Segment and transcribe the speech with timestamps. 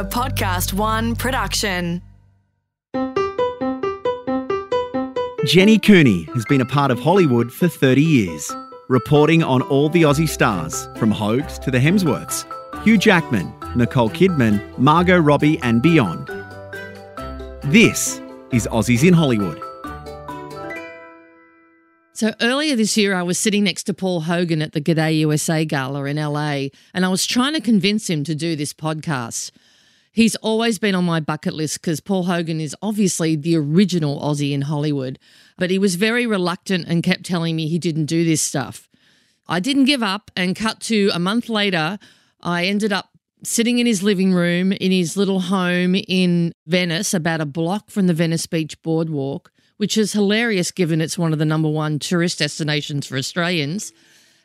[0.00, 2.00] A Podcast One production.
[5.44, 8.50] Jenny Cooney has been a part of Hollywood for 30 years,
[8.88, 12.46] reporting on all the Aussie stars, from Hoges to the Hemsworths,
[12.82, 16.28] Hugh Jackman, Nicole Kidman, Margot Robbie, and beyond.
[17.64, 18.22] This
[18.52, 19.62] is Aussies in Hollywood.
[22.14, 25.64] So earlier this year, I was sitting next to Paul Hogan at the G'day USA
[25.66, 29.50] Gala in LA, and I was trying to convince him to do this podcast.
[30.12, 34.52] He's always been on my bucket list because Paul Hogan is obviously the original Aussie
[34.52, 35.18] in Hollywood,
[35.56, 38.88] but he was very reluctant and kept telling me he didn't do this stuff.
[39.48, 41.98] I didn't give up, and cut to a month later,
[42.40, 43.10] I ended up
[43.42, 48.06] sitting in his living room in his little home in Venice, about a block from
[48.06, 52.38] the Venice Beach Boardwalk which is hilarious given it's one of the number one tourist
[52.38, 53.94] destinations for Australians.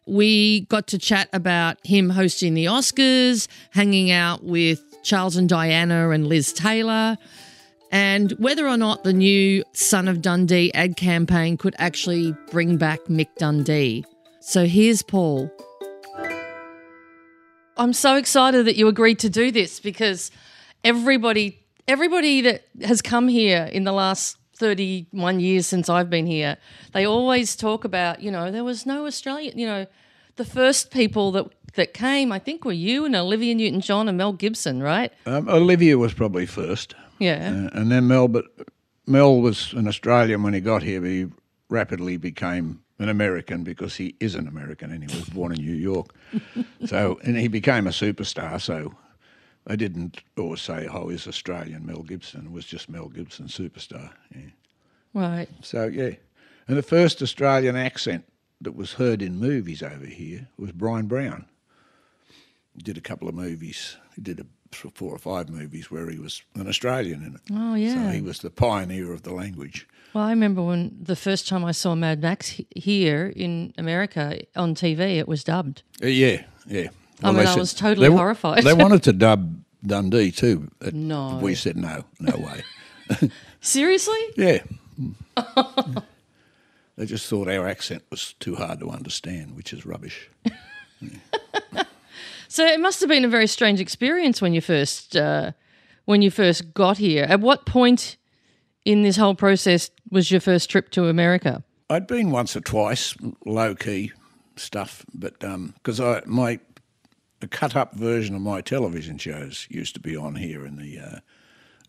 [0.07, 6.09] We got to chat about him hosting the Oscars, hanging out with Charles and Diana
[6.09, 7.17] and Liz Taylor,
[7.91, 12.99] and whether or not the new Son of Dundee ad campaign could actually bring back
[13.05, 14.03] Mick Dundee.
[14.41, 15.51] So here's Paul.
[17.77, 20.31] I'm so excited that you agreed to do this because
[20.84, 26.57] everybody everybody that has come here in the last 31 years since I've been here,
[26.93, 29.85] they always talk about, you know, there was no Australian, you know,
[30.35, 34.17] the first people that that came, I think, were you and Olivia Newton John and
[34.17, 35.11] Mel Gibson, right?
[35.25, 36.95] Um, Olivia was probably first.
[37.19, 37.69] Yeah.
[37.73, 38.45] Uh, and then Mel, but
[39.05, 41.27] Mel was an Australian when he got here, but he
[41.69, 45.73] rapidly became an American because he is an American and he was born in New
[45.73, 46.15] York.
[46.85, 48.59] so, and he became a superstar.
[48.61, 48.93] So
[49.65, 54.11] they didn't always say, "Oh, he's Australian Mel Gibson." It was just Mel Gibson, superstar.
[54.33, 54.51] Yeah.
[55.13, 55.49] Right.
[55.61, 56.11] So yeah,
[56.67, 58.25] and the first Australian accent
[58.61, 61.45] that was heard in movies over here was Bryan Brown.
[62.75, 63.97] He did a couple of movies.
[64.16, 64.45] He did a,
[64.94, 67.41] four or five movies where he was an Australian in it.
[67.53, 67.94] Oh yeah.
[68.07, 69.88] So he was the pioneer of the language.
[70.13, 74.40] Well, I remember when the first time I saw Mad Max he- here in America
[74.56, 75.84] on TV, it was dubbed.
[76.03, 76.88] Uh, yeah, yeah.
[77.24, 78.63] I mean, I said- was totally they horrified.
[78.63, 80.69] They wanted to dub Dundee too.
[80.80, 81.38] but No.
[81.41, 82.63] We said no, no way.
[83.62, 84.19] Seriously?
[84.35, 84.63] Yeah.
[86.97, 90.29] they just thought our accent was too hard to understand, which is rubbish.
[92.56, 95.51] So it must have been a very strange experience when you first uh,
[96.06, 97.25] when you first got here.
[97.25, 98.16] At what point
[98.85, 101.66] in this whole process was your first trip to America?
[101.89, 103.13] I'd been once or twice,
[103.45, 104.13] low key
[104.56, 106.62] stuff, but because I my
[107.41, 110.97] a cut up version of my television shows used to be on here in the
[110.97, 111.19] uh,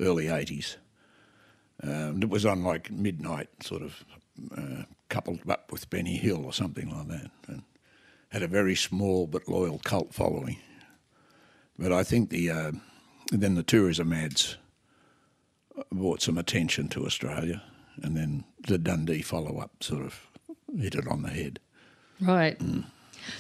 [0.01, 0.79] early eighties.
[1.81, 4.05] Um, it was on like midnight, sort of
[4.57, 7.63] uh, coupled up with Benny Hill or something like that, and
[8.31, 10.59] had a very small but loyal cult following.
[11.79, 12.73] But I think the uh,
[13.31, 14.57] then the tourism ads
[15.93, 17.63] brought some attention to Australia,
[18.03, 20.29] and then the Dundee follow up sort of
[20.79, 21.61] hit it on the head.
[22.21, 22.61] Right.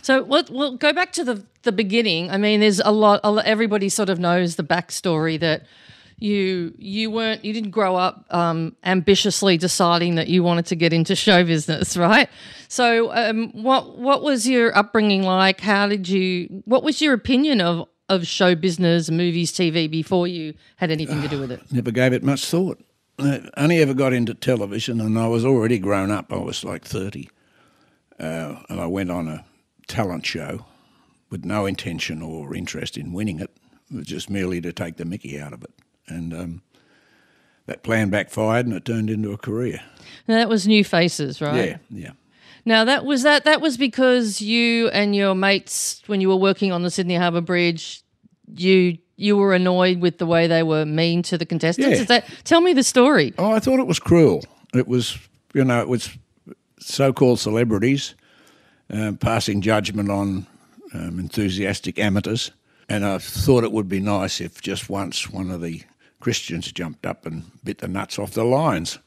[0.02, 2.30] So let, we'll go back to the the beginning.
[2.30, 3.20] I mean, there's a lot.
[3.24, 5.64] Everybody sort of knows the backstory that
[6.18, 10.92] you you weren't you didn't grow up um, ambitiously deciding that you wanted to get
[10.92, 12.28] into show business, right?
[12.68, 15.60] So um, what what was your upbringing like?
[15.60, 16.62] How did you?
[16.64, 21.28] What was your opinion of of show business, movies, TV before you had anything to
[21.28, 21.60] do with it?
[21.72, 22.82] Never gave it much thought.
[23.18, 26.32] I only ever got into television, and I was already grown up.
[26.32, 27.30] I was like thirty,
[28.18, 29.44] uh, and I went on a
[29.86, 30.66] talent show
[31.30, 33.50] with no intention or interest in winning it.
[33.90, 35.70] It just merely to take the Mickey out of it,
[36.08, 36.62] and um,
[37.66, 39.80] that plan backfired, and it turned into a career.
[40.28, 41.66] Now, that was New Faces, right?
[41.66, 42.10] Yeah, yeah.
[42.64, 46.72] Now that was that that was because you and your mates when you were working
[46.72, 48.02] on the Sydney Harbour Bridge,
[48.56, 51.96] you you were annoyed with the way they were mean to the contestants.
[51.96, 52.02] Yeah.
[52.02, 53.32] Is that tell me the story?
[53.38, 54.44] Oh, I thought it was cruel.
[54.74, 55.16] It was,
[55.54, 56.10] you know, it was
[56.80, 58.16] so-called celebrities
[58.90, 60.46] um, passing judgment on
[60.92, 62.50] um, enthusiastic amateurs,
[62.88, 65.82] and I thought it would be nice if just once one of the
[66.26, 68.98] Christians jumped up and bit the nuts off the lines.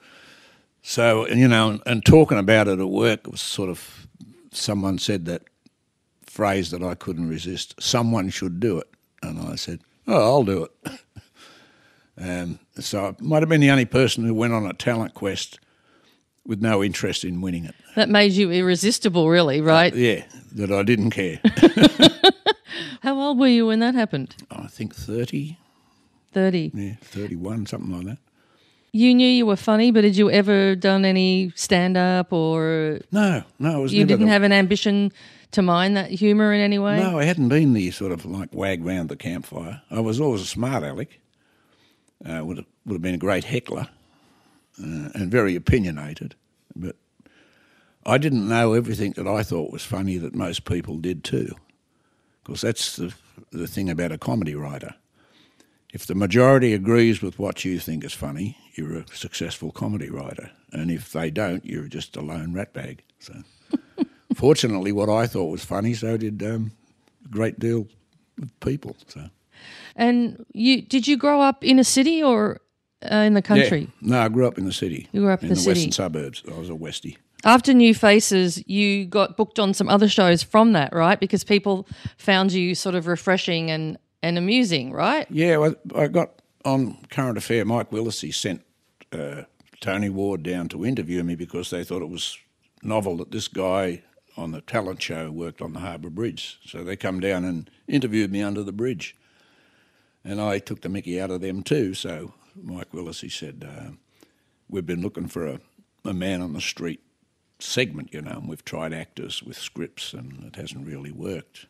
[0.81, 4.07] So, you know, and talking about it at work it was sort of
[4.53, 5.41] someone said that
[6.25, 7.75] phrase that I couldn't resist.
[7.77, 8.87] Someone should do it,
[9.21, 10.91] and I said, "Oh, I'll do it."
[12.21, 15.57] Um, so I might have been the only person who went on a talent quest
[16.45, 17.75] with no interest in winning it.
[17.95, 19.95] That made you irresistible, really, right?
[19.95, 21.39] Yeah, that I didn't care.
[23.01, 24.35] How old were you when that happened?
[24.51, 25.57] I think 30,
[26.31, 26.71] Thirty.
[26.73, 28.17] yeah, 31, something like that.
[28.91, 33.43] You knew you were funny, but had you ever done any stand up or No,
[33.59, 35.11] no, you didn't the- have an ambition
[35.51, 36.99] to mind that humour in any way?
[36.99, 39.81] No, I hadn't been the sort of like wag round the campfire.
[39.91, 41.19] I was always a smart aleck.
[42.25, 43.87] Uh, would have, would have been a great heckler
[44.79, 46.35] uh, and very opinionated,
[46.75, 46.95] but
[48.05, 51.55] I didn't know everything that I thought was funny that most people did too.
[52.43, 53.13] Because that's the
[53.51, 54.95] the thing about a comedy writer.
[55.93, 60.51] If the majority agrees with what you think is funny, you're a successful comedy writer,
[60.71, 62.99] and if they don't, you're just a lone ratbag.
[63.19, 63.33] So.
[64.35, 66.71] Fortunately, what I thought was funny, so did um,
[67.25, 67.87] a great deal
[68.41, 68.95] of people.
[69.07, 69.29] So,
[69.95, 72.61] and you did you grow up in a city or
[73.11, 73.81] uh, in the country?
[74.01, 74.11] Yeah.
[74.11, 75.07] No, I grew up in the city.
[75.11, 75.69] You grew up in, the city.
[75.69, 76.43] in the, the western suburbs.
[76.47, 77.17] I was a Westie.
[77.45, 81.19] After New Faces, you got booked on some other shows from that, right?
[81.19, 81.87] Because people
[82.17, 85.27] found you sort of refreshing and, and amusing, right?
[85.29, 86.31] Yeah, well, I got
[86.65, 87.65] on Current Affair.
[87.65, 88.63] Mike Willesee sent
[89.11, 89.43] uh,
[89.79, 92.37] Tony Ward down to interview me because they thought it was
[92.83, 94.03] novel that this guy
[94.37, 96.59] on the talent show worked on the Harbour Bridge.
[96.65, 99.15] So they come down and interviewed me under the bridge.
[100.23, 101.93] And I took the mickey out of them too.
[101.93, 103.91] So Mike Willesee said, uh,
[104.71, 105.59] We've been looking for a,
[106.05, 107.01] a man on the street
[107.57, 111.65] segment, you know, and we've tried actors with scripts and it hasn't really worked.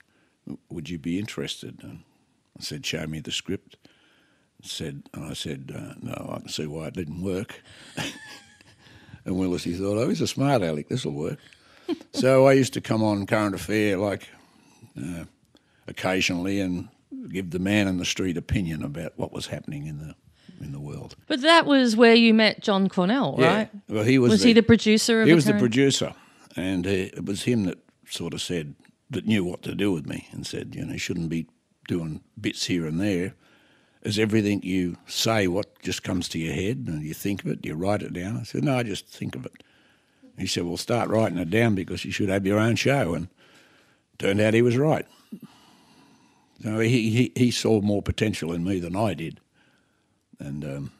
[0.69, 1.79] Would you be interested?
[1.81, 2.03] And
[2.59, 3.77] I said, Show me the script.
[4.61, 7.61] Said, and I said, uh, No, I can see why it didn't work.
[7.97, 11.39] and Willesee thought, Oh, he's a smart aleck, this will work
[12.13, 14.27] so I used to come on Current Affair like
[14.97, 15.25] uh,
[15.87, 16.89] occasionally and
[17.29, 20.15] give the man in the street opinion about what was happening in the
[20.61, 21.15] in the world.
[21.27, 23.69] But that was where you met John Cornell, right?
[23.71, 23.95] Yeah.
[23.95, 24.31] Well, he was.
[24.31, 25.21] Was the, he the producer?
[25.21, 25.59] Of He was current?
[25.59, 26.13] the producer,
[26.55, 27.77] and uh, it was him that
[28.09, 28.75] sort of said
[29.09, 31.47] that knew what to do with me and said, you know, you shouldn't be
[31.89, 33.33] doing bits here and there.
[34.03, 37.65] Is everything you say what just comes to your head and you think of it,
[37.65, 38.37] you write it down?
[38.37, 39.63] I said, no, I just think of it.
[40.39, 43.13] He said, Well, start writing it down because you should have your own show.
[43.13, 43.27] And
[44.17, 45.05] turned out he was right.
[46.63, 49.39] So he, he, he saw more potential in me than I did.
[50.39, 50.91] And um,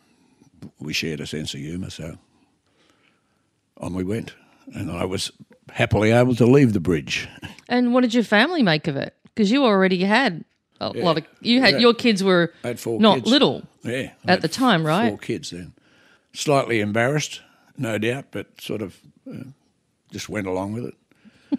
[0.79, 2.17] we shared a sense of humour, so
[3.77, 4.33] on we went.
[4.73, 5.31] And I was
[5.71, 7.27] happily able to leave the bridge.
[7.69, 9.15] And what did your family make of it?
[9.23, 10.43] Because you already had
[10.81, 11.03] a Yeah.
[11.03, 11.79] lot of you had Yeah.
[11.79, 13.27] your kids were I had four not kids.
[13.29, 13.63] little.
[13.83, 14.11] Yeah.
[14.25, 15.09] I At the time, right?
[15.09, 15.73] Four kids then.
[16.33, 17.41] Slightly embarrassed,
[17.77, 18.97] no doubt, but sort of
[19.29, 19.43] uh,
[20.11, 20.95] just went along with it.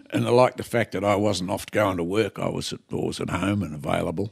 [0.11, 2.39] and I liked the fact that I wasn't off going to work.
[2.39, 4.31] I was at, always at home and available.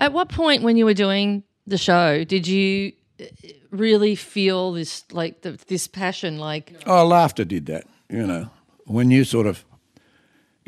[0.00, 3.24] At what point when you were doing the show did you uh,
[3.70, 8.50] really feel this like the, this passion like Oh, laughter did that, you know.
[8.86, 9.64] When you sort of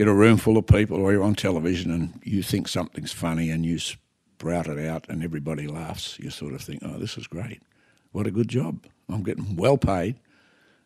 [0.02, 3.50] get a room full of people or you're on television and you think something's funny
[3.50, 7.28] and you sprout it out and everybody laughs, you sort of think, oh, this is
[7.28, 7.62] great.
[8.10, 8.84] What a good job.
[9.08, 10.16] I'm getting well paid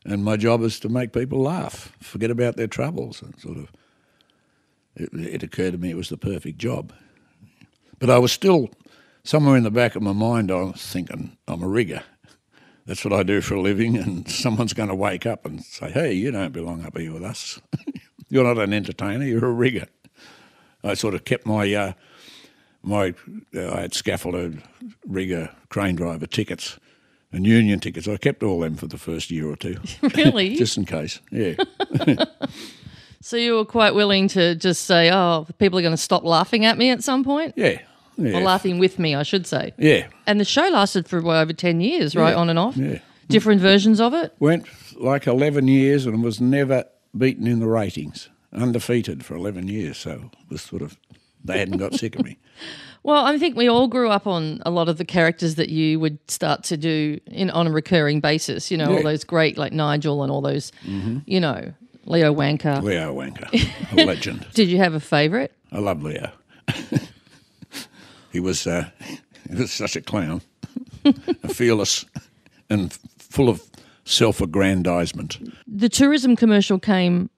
[0.05, 3.23] and my job is to make people laugh, forget about their troubles.
[3.23, 3.73] And sort of,
[4.95, 6.93] it, it occurred to me it was the perfect job.
[7.99, 8.69] But I was still,
[9.25, 12.03] somewhere in the back of my mind, I was thinking, I'm a rigger.
[12.85, 15.91] That's what I do for a living, and someone's going to wake up and say,
[15.91, 17.61] "Hey, you don't belong up here with us.
[18.28, 19.25] you're not an entertainer.
[19.25, 19.87] You're a rigger."
[20.84, 21.93] I sort of kept my uh,
[22.82, 23.14] my
[23.55, 24.62] uh, I had scaffolded
[25.06, 26.78] rigger, crane driver tickets,
[27.32, 28.06] and union tickets.
[28.06, 29.76] I kept all them for the first year or two,
[30.14, 31.20] really just in case.
[31.32, 31.55] Yeah,
[33.20, 36.64] so you were quite willing to just say oh people are going to stop laughing
[36.64, 37.81] at me at some point yeah,
[38.17, 40.06] yeah, or laughing with me I should say yeah.
[40.26, 42.99] and the show lasted for well, over 10 years right Yeah, on and off yeah.
[43.28, 44.66] different versions of it Went
[45.00, 46.85] like eleven years and was never
[47.18, 48.28] beaten in the ratings.
[48.52, 50.96] Undefeated for eleven years, so it was sort of
[51.44, 52.38] they hadn't got sick of me.
[53.02, 56.00] Well, I think we all grew up on a lot of the characters that you
[56.00, 58.68] would start to do in on a recurring basis.
[58.68, 58.96] You know, all Yeah.
[58.99, 59.06] Mm-hmm.
[59.06, 61.73] those great like Nigel and all those, you know,
[62.06, 62.82] Leo Wanker.
[62.82, 63.49] Leo Wanker,
[63.96, 64.44] a legend.
[64.54, 65.52] Did you have a favourite?
[65.70, 66.32] I love Leo.
[68.32, 68.90] he was uh,
[69.49, 70.42] he was such a clown,
[71.49, 72.04] fearless,
[72.68, 73.62] and full of
[74.07, 75.39] self-aggrandizement.
[75.67, 77.29] The tourism commercial came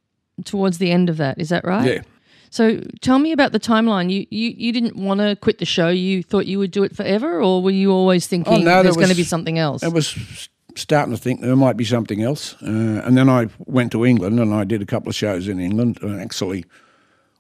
[0.45, 1.41] towards the end of that.
[1.41, 1.85] Is that right?
[1.95, 2.03] Yeah.
[2.51, 4.11] So tell me about the timeline.
[4.11, 5.89] You you, you didn't want to quit the show.
[5.89, 8.83] You thought you would do it forever, or were you always thinking Oh, no, there
[8.85, 9.83] there's going to be something else?
[9.83, 13.93] I was starting to think there might be something else, uh, and then I went
[13.93, 16.65] to England and I did a couple of shows in England and actually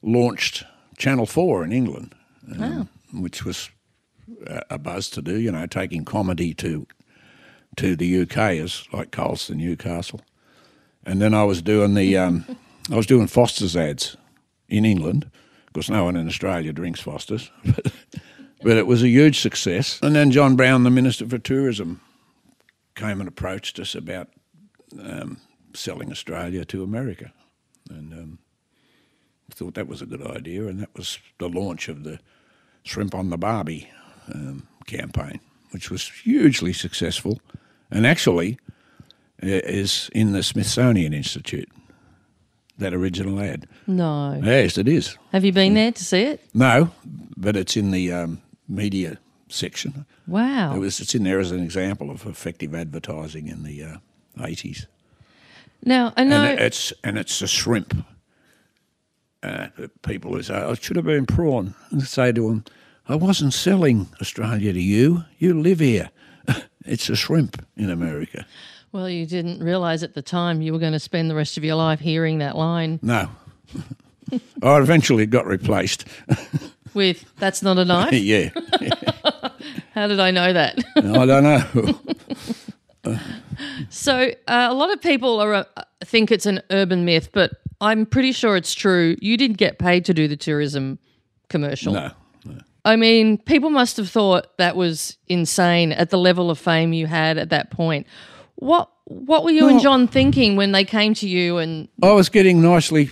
[0.03, 0.65] launched
[0.99, 2.15] Channel Four in England,
[2.61, 3.71] um, which was
[4.47, 5.39] a- a buzz to do.
[5.41, 6.87] You know, taking comedy to
[7.79, 10.21] to the UK is like Colston, Newcastle,
[11.05, 12.45] and then I was doing the um,
[12.91, 14.17] I was doing Foster's ads
[14.69, 15.31] in England
[15.67, 17.51] because no one in Australia drinks Foster's.
[18.63, 20.01] but it was a huge success.
[20.03, 22.01] And then John Brown, the Minister for Tourism,
[22.95, 24.29] came and approached us about
[25.01, 25.41] um,
[25.75, 27.33] selling Australia to America.
[27.91, 28.39] And um,
[29.59, 32.21] thought that was a good idea, and that was the launch of the
[32.85, 33.91] Shrimp on the Barbie
[34.33, 35.41] um, campaign,
[35.73, 37.41] which was hugely successful,
[37.90, 38.59] and actually
[39.40, 41.68] is in the Smithsonian Institute.
[42.78, 43.66] That original ad.
[43.88, 44.40] No.
[44.42, 45.16] Yes, it is.
[45.33, 46.40] Have you been there to see it?
[46.54, 46.92] No,
[47.37, 49.18] but it's in the um, media
[49.49, 50.07] section.
[50.28, 50.76] Wow.
[50.76, 51.00] It was.
[51.00, 53.97] It's in there as an example of effective advertising in the uh,
[54.45, 54.87] eighties.
[55.83, 56.45] now, I know.
[56.45, 58.07] and it's and it's a shrimp.
[59.42, 59.68] Uh,
[60.02, 62.64] people who say, "Oh, "It should have been prawn," and I say to them,
[63.09, 65.25] "I wasn't selling Australia to you.
[65.38, 66.11] You live here.
[66.88, 68.47] it's a shrimp in America."
[68.92, 71.64] well, you didn't realise at the time you were going to spend the rest of
[71.64, 73.28] your life hearing that line No,
[74.62, 76.04] I eventually it got replaced.
[76.95, 78.12] with, that's not a knife.
[78.14, 78.49] yeah,
[79.95, 80.78] How did I know that?
[80.97, 83.16] I don't know.
[83.90, 85.64] So uh, a lot of people are uh,
[86.04, 89.16] think it's an urban myth, but I'm pretty sure it's true.
[89.21, 90.99] You didn't get paid to do the tourism
[91.49, 91.95] commercial.
[91.95, 92.11] no,
[92.88, 97.07] I mean, people must have thought that was insane at the level of fame you
[97.07, 98.07] had at that point.
[98.54, 102.30] What what were you and John thinking when they came to you and I was
[102.30, 103.11] getting nicely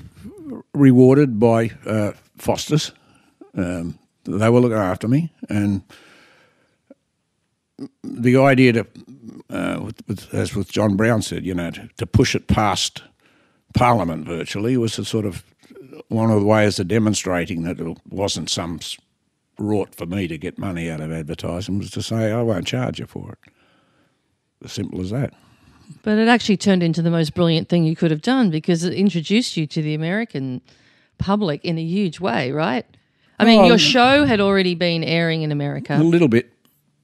[0.72, 2.92] rewarded by uh, Foster's.
[3.54, 5.82] Um, they were looking after me, and
[8.02, 8.86] the idea to,
[9.50, 13.02] uh, with, with, as with John Brown said, you know, to, to push it past
[13.74, 15.44] Parliament virtually was a sort of
[16.08, 18.80] one of the ways of demonstrating that it wasn't some
[19.58, 22.98] rort for me to get money out of advertising was to say I won't charge
[22.98, 23.52] you for it.
[24.64, 25.32] As simple as that.
[26.02, 28.92] but it actually turned into the most brilliant thing you could have done because it
[28.94, 30.60] introduced you to the American
[31.18, 32.84] public in a huge way, right?
[33.38, 35.96] I mean, Oh, your show had already been airing in America.
[35.96, 36.52] A little bit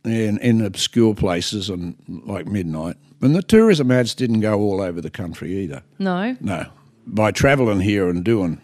[0.04, 1.94] in, in obscure places and
[2.26, 2.96] like midnight.
[3.20, 5.82] And the tourism ads didn't go all over the country either.
[5.98, 6.36] No?
[6.40, 6.66] No.
[7.06, 8.60] By travelling here and doing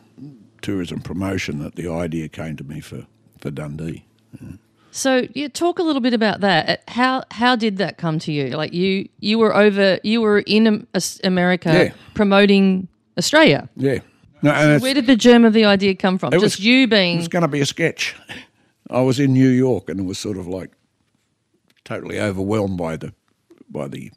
[0.63, 3.07] tourism promotion, that the idea came to me for,
[3.41, 4.05] for Dundee.
[4.91, 6.69] So, yeah, talk a little bit about that.
[6.69, 8.49] Uh, How how did that come to you?
[8.51, 10.87] Like you you were over you were in
[11.25, 11.93] America Yeah.
[12.15, 13.69] promoting Australia.
[13.77, 13.99] Yeah.
[14.43, 16.31] No, it's, Where did the germ of the idea come from?
[16.33, 18.15] Just was- you being it was going to be a sketch.
[18.91, 20.71] I was in New York and it was sort of like
[21.85, 23.13] totally overwhelmed by the
[23.69, 24.11] by the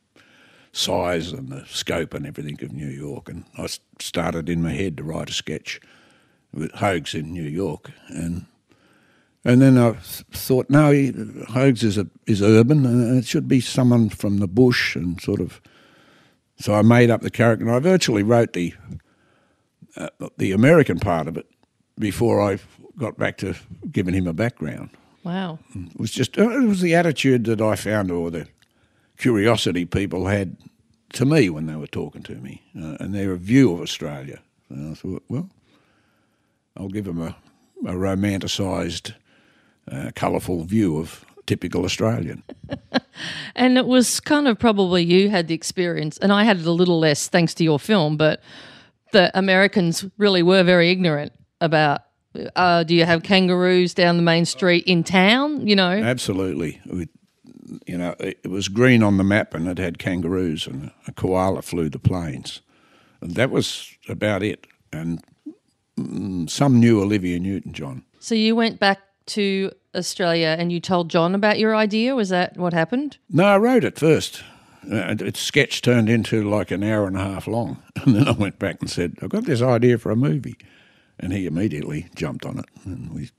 [0.71, 3.27] size and the scope and everything of New York.
[3.29, 3.67] And I
[3.99, 5.81] started in my head to write a sketch
[6.53, 8.45] with Hoges in New York, and
[9.43, 11.13] and then I thought, no, he,
[11.49, 15.41] Hoges is a, is urban, and it should be someone from the bush, and sort
[15.41, 15.61] of.
[16.57, 18.73] So I made up the character, and I virtually wrote the
[19.97, 21.47] uh, the American part of it
[21.97, 22.59] before I
[22.97, 23.55] got back to
[23.91, 24.89] giving him a background.
[25.23, 25.59] wow.
[25.75, 28.47] It was just uh, it was the attitude that I found, or the
[29.17, 30.55] curiosity people had
[31.13, 34.39] to me when they were talking to me, uh, and their view of Australia.
[34.69, 35.49] And I thought, well,
[36.77, 37.35] I'll give them a,
[37.85, 39.13] a romanticised,
[39.91, 42.43] uh, colourful view of typical Australian.
[43.55, 46.71] And it was kind of probably you had the experience, and I had it a
[46.71, 48.41] little less thanks to your film, but
[49.11, 52.01] the Americans really were very ignorant about
[52.55, 55.67] uh, do you have kangaroos down the main street in town?
[55.67, 56.79] You know, Absolutely.
[56.85, 57.09] We,
[57.85, 61.61] you know, it, was green on the map and it had kangaroos and a koala
[61.61, 62.61] flew the planes.
[63.19, 64.65] And that was about it.
[64.93, 65.21] And
[65.99, 68.05] mm, some knew Olivia Newton John.
[68.19, 72.15] so you went back to Australia and you told John about your idea.
[72.15, 73.17] Was that what happened?
[73.29, 74.43] No, I wrote it first.
[74.89, 77.81] Uh, its sketch turned into like an hour and a half long.
[78.03, 80.57] And then I went back and said, I've got this idea for a movie.
[81.19, 82.65] And he immediately jumped on it.
[82.83, 83.29] And we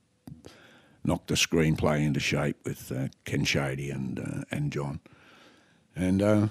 [1.03, 5.01] knocked the screenplay into shape with uh, Ken Shadie and, uh, and John.
[5.97, 6.47] And uh,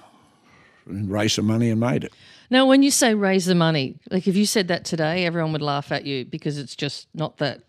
[0.86, 2.12] raised some money and made it.
[2.50, 5.62] Now, when you say raise the money, like if you said that today, everyone would
[5.62, 7.62] laugh at you because it's just not that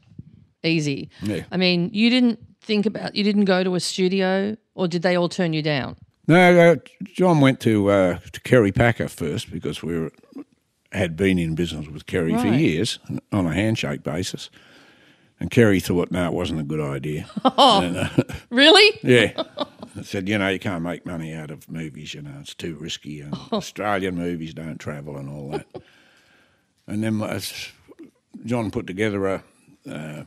[0.64, 1.10] easy.
[1.22, 1.44] Yeah.
[1.52, 5.16] I mean, you didn't think about, you didn't go to a studio, or did they
[5.16, 5.96] all turn you down?
[6.28, 10.12] No, uh, John went to uh, to Kerry Packer first because we were,
[10.94, 13.00] had been in business with Kerry for years
[13.32, 14.50] on a handshake basis.
[15.40, 17.26] And Kerry thought, no, it wasn't a good idea.
[17.58, 18.10] And, uh,
[18.50, 19.00] Really?
[19.04, 19.44] yeah.
[19.98, 22.76] I said, you know, you can't make money out of movies, you know, it's too
[22.80, 23.20] risky.
[23.20, 25.68] And Australian movies don't travel and all that.
[26.88, 27.40] and then uh,
[28.46, 29.44] John put together a,
[29.90, 30.24] uh,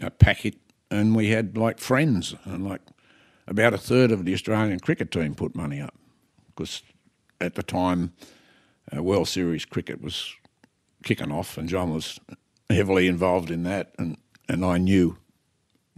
[0.00, 0.54] a packet
[0.90, 2.80] and we had like friends and like
[3.46, 5.94] about a third of the Australian cricket team put money up
[6.48, 6.82] because
[7.40, 8.12] at the time
[8.96, 10.34] uh, World Series cricket was
[11.04, 12.18] kicking off and John was
[12.70, 14.16] heavily involved in that and,
[14.48, 15.16] and I knew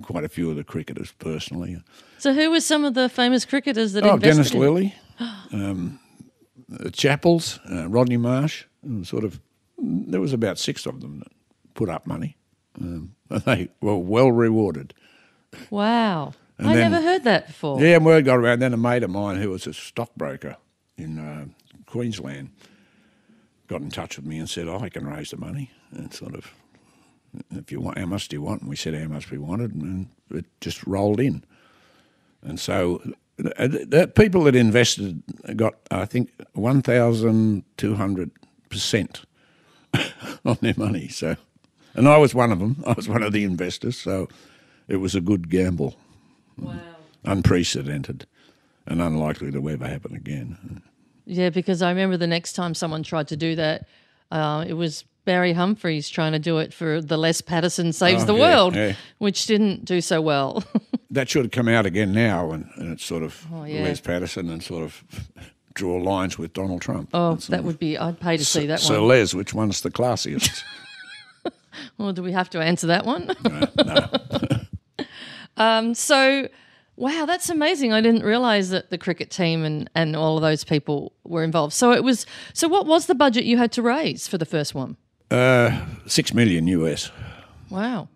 [0.02, 1.80] quite a few of the cricketers personally.
[2.18, 4.92] So, who were some of the famous cricketers that Oh, Dennis in- Lillee,
[5.52, 6.00] um,
[6.68, 9.40] the Chappells, uh, Rodney Marsh, and sort of.
[9.78, 11.28] There was about six of them that
[11.74, 12.36] put up money.
[12.80, 14.94] Um, they were well rewarded.
[15.70, 16.34] Wow.
[16.58, 17.80] And I then- never heard that before.
[17.80, 18.60] Yeah, and word got around.
[18.60, 20.56] Then a mate of mine who was a stockbroker
[20.96, 21.46] in uh,
[21.86, 22.50] Queensland
[23.66, 25.70] got in touch with me and said, oh, I can raise the money.
[25.90, 26.52] And sort of,
[27.50, 28.60] if you want, how much do you want?
[28.60, 31.44] And we said how much we wanted, and it just rolled in.
[32.42, 33.00] And so
[33.56, 35.22] uh, the people that invested
[35.56, 39.24] got, I think, 1,200%
[40.44, 41.08] on their money.
[41.08, 41.36] So,
[41.94, 42.82] and I was one of them.
[42.86, 43.96] I was one of the investors.
[43.98, 44.28] So
[44.88, 45.94] it was a good gamble
[46.58, 46.78] Wow.
[47.24, 48.26] unprecedented
[48.86, 50.82] and unlikely to ever happen again.
[51.26, 53.86] Yeah, because I remember the next time someone tried to do that,
[54.30, 58.26] uh, it was Barry Humphries trying to do it for the Les Patterson Saves Oh,
[58.26, 58.92] the yeah, World, yeah.
[59.18, 60.64] which didn't do so well.
[61.10, 63.84] That should have come out again now, and, and it's sort of Oh, yeah.
[63.84, 65.04] Les Patterson and sort of
[65.74, 67.10] draw lines with Donald Trump.
[67.14, 68.98] oh, that would be, I'd pay to see that so one.
[69.00, 70.62] So, Les, which one's the classiest?
[71.98, 73.30] Or do we have to answer that one?
[73.44, 74.06] no.
[75.56, 76.48] Um, so,
[76.96, 77.92] wow, that's amazing.
[77.92, 81.72] I didn't realize that the cricket team and, and all of those people were involved.
[81.74, 84.74] So it was, so what was the budget you had to raise for the first
[84.74, 84.96] one?
[85.30, 87.10] Uh, Six million US.
[87.70, 88.08] Wow.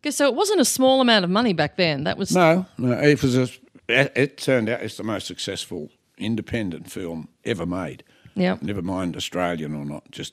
[0.00, 2.04] Okay, so it wasn't a small amount of money back then.
[2.04, 3.48] That was No, no, it was a,
[3.88, 8.02] it it turned out it's the most successful independent film ever made.
[8.34, 8.56] yeah.
[8.62, 10.32] Never mind Australian or not, just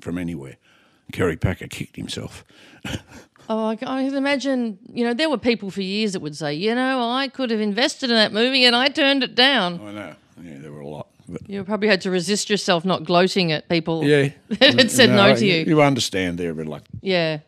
[0.00, 0.56] from anywhere.
[1.12, 2.44] Kerry Packer kicked himself.
[3.48, 4.78] Oh, I, I can imagine.
[4.92, 7.60] You know, there were people for years that would say, you know, I could have
[7.60, 9.80] invested in that movie and I turned it down.
[9.80, 10.14] I know.
[10.42, 11.08] Yeah, there were a lot.
[11.28, 15.10] But You probably had to resist yourself not gloating at people yeah, that had said
[15.10, 15.64] no, to you.
[15.64, 17.00] You understand their reluctance.
[17.02, 17.40] Yeah.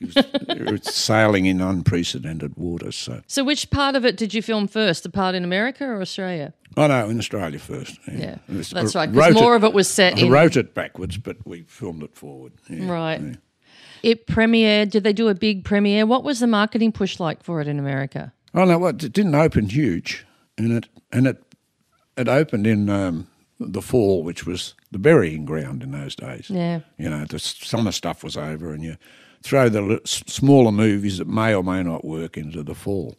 [0.00, 2.94] It was it's sailing in unprecedented waters.
[2.94, 5.02] So, So, which part of it did you film first?
[5.02, 6.54] The part in America or Australia?
[6.76, 7.98] Oh no, in Australia first.
[8.06, 9.10] Yeah, Yeah, that's right.
[9.10, 10.30] Because more of it was set I in.
[10.30, 12.52] wrote it backwards, but we filmed it forward.
[12.68, 13.20] Yeah, Right.
[13.20, 13.34] yeah.
[14.02, 14.90] It premiered.
[14.90, 16.06] Did they do a big premiere?
[16.06, 18.32] What was the marketing push like for it in America?
[18.54, 20.24] Oh no, what it didn't open huge,
[20.56, 21.42] and it and it
[22.16, 23.26] it opened in um,
[23.58, 26.48] the fall, which was the burying ground in those days.
[26.48, 26.80] Yeah.
[26.96, 28.96] You know, the summer stuff was over, and you
[29.42, 33.16] throw the smaller movies that may or may not work into the fall.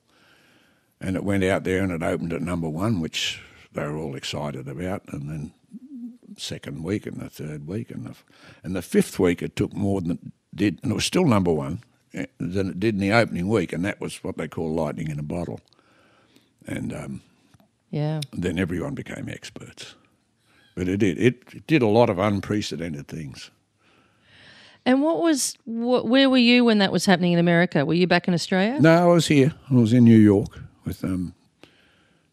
[1.02, 3.42] And it went out there and it opened at number one, which
[3.74, 5.04] they were all excited about.
[5.08, 5.54] And then
[6.38, 8.16] second week and the third week and the
[8.64, 10.20] and the fifth week it took more than it
[10.56, 11.80] did, and it was still number one
[12.14, 15.10] eh, than it did in the opening week, and that was what they call lightning
[15.10, 15.60] in a bottle.
[16.68, 17.22] And um,
[17.92, 18.22] Yeah.
[18.34, 19.96] then everyone became experts.
[20.76, 21.18] But it did.
[21.20, 23.52] It, it did a lot of unprecedented things.
[24.86, 27.86] And what was wh- where were you when that was happening in America?
[27.86, 28.80] Were you back in Australia?
[28.80, 29.54] No, I was here.
[29.70, 31.36] I was in New York with um,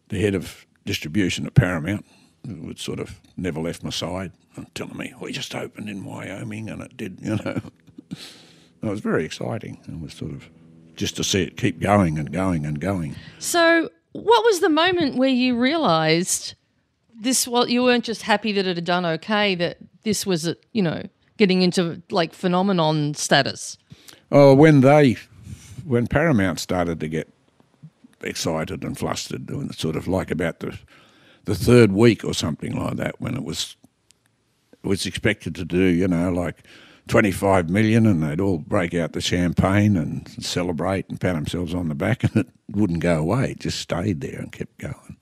[0.09, 2.05] the head of distribution at Paramount,
[2.45, 6.03] who had sort of never left my side, and telling me we just opened in
[6.03, 7.19] Wyoming, and it did.
[8.79, 9.79] You know, it was very exciting.
[9.87, 10.49] It was sort of
[10.95, 13.15] just to see it keep going and going and going.
[13.39, 16.53] So, what was the moment where you realised
[17.19, 17.47] this?
[17.47, 21.03] Well, you weren't just happy that it had done okay; that this was, you know,
[21.37, 23.77] getting into like phenomenon status.
[24.31, 25.17] Oh, when they,
[25.83, 27.33] when Paramount started to get
[28.27, 30.77] excited and flustered, it's sort of like about the,
[31.45, 33.75] the third week or something like that, when it was,
[34.71, 36.63] it was expected to do, you know, like
[37.07, 41.73] twenty five million, and they'd all break out the champagne and celebrate and pat themselves
[41.73, 45.17] on the back, and it wouldn't go away; it just stayed there and kept going.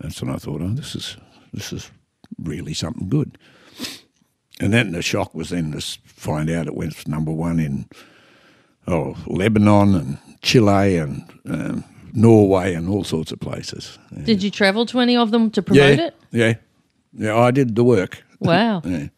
[0.00, 1.16] That's when I thought, oh, this is
[1.52, 1.90] this is
[2.38, 3.38] really something good.
[4.60, 7.88] And then the shock was then to find out it went number one in
[8.86, 13.98] oh Lebanon and Chile and um, Norway and all sorts of places.
[14.10, 14.24] Yeah.
[14.24, 16.16] Did you travel to any of them to promote yeah, it?
[16.30, 16.54] yeah,
[17.12, 17.36] yeah.
[17.36, 18.22] I did the work.
[18.40, 18.82] Wow.
[18.84, 19.08] Yeah,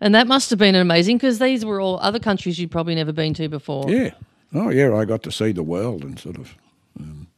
[0.00, 3.12] And that must have been amazing because these were all other countries you'd probably never
[3.12, 3.90] been to before.
[3.90, 4.10] yeah.
[4.52, 6.56] Oh yeah, I got to see the world and sort of,
[6.98, 7.28] um,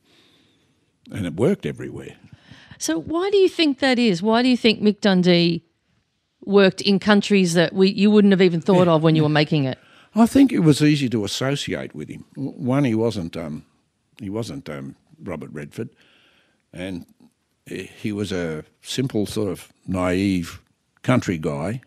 [1.11, 2.17] and it worked everywhere.
[2.79, 4.23] So why do you think that is?
[4.23, 5.63] Why do you think Mick Dundee
[6.45, 9.65] worked in countries that we you wouldn't have even thought of when you were making
[9.65, 9.79] it?
[10.15, 12.25] I think it was easy to associate with him.
[12.37, 13.65] One, he wasn't um,
[14.23, 15.91] he wasn't um, Robert Redford,
[16.73, 17.05] and
[17.67, 20.61] he was a simple sort of naive
[21.03, 21.81] country guy,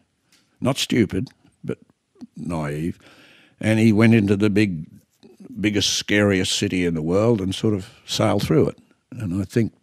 [0.61, 1.29] not stupid
[1.63, 1.79] but
[2.35, 2.99] naive,
[3.59, 4.85] and he went into the big,
[5.59, 8.77] biggest, scariest city in the world and sort of sailed through it.
[9.11, 9.73] And I think,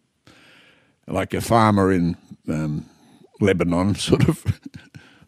[1.06, 2.16] like a farmer in
[2.48, 2.86] um,
[3.40, 4.44] Lebanon, sort of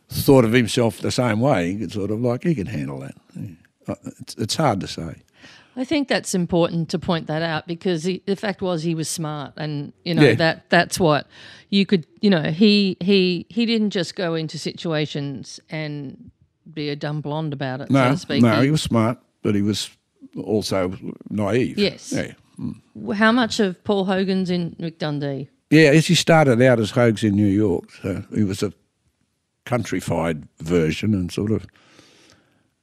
[0.08, 1.72] thought of himself the same way.
[1.72, 3.14] He could sort of like he could handle that.
[3.34, 3.48] Yeah.
[3.88, 5.22] Uh, It's, it's hard to say.
[5.76, 9.08] I think that's important to point that out because he, the fact was he was
[9.08, 10.34] smart, and you know Yeah.
[10.36, 11.26] that that's what
[11.70, 16.30] you could you know he he he didn't just go into situations and
[16.72, 18.42] be a dumb blonde about it, so No, to speak.
[18.42, 19.90] no, he was smart, but he was
[20.42, 20.96] also
[21.30, 21.76] naive.
[21.78, 22.12] Yes.
[22.12, 22.32] Yeah.
[23.14, 25.48] How much of Paul Hogan's in Mick Dundee?
[25.70, 28.72] Yeah, as he started out as Hoges in New York, so he was a
[29.64, 31.66] countrified version and sort of,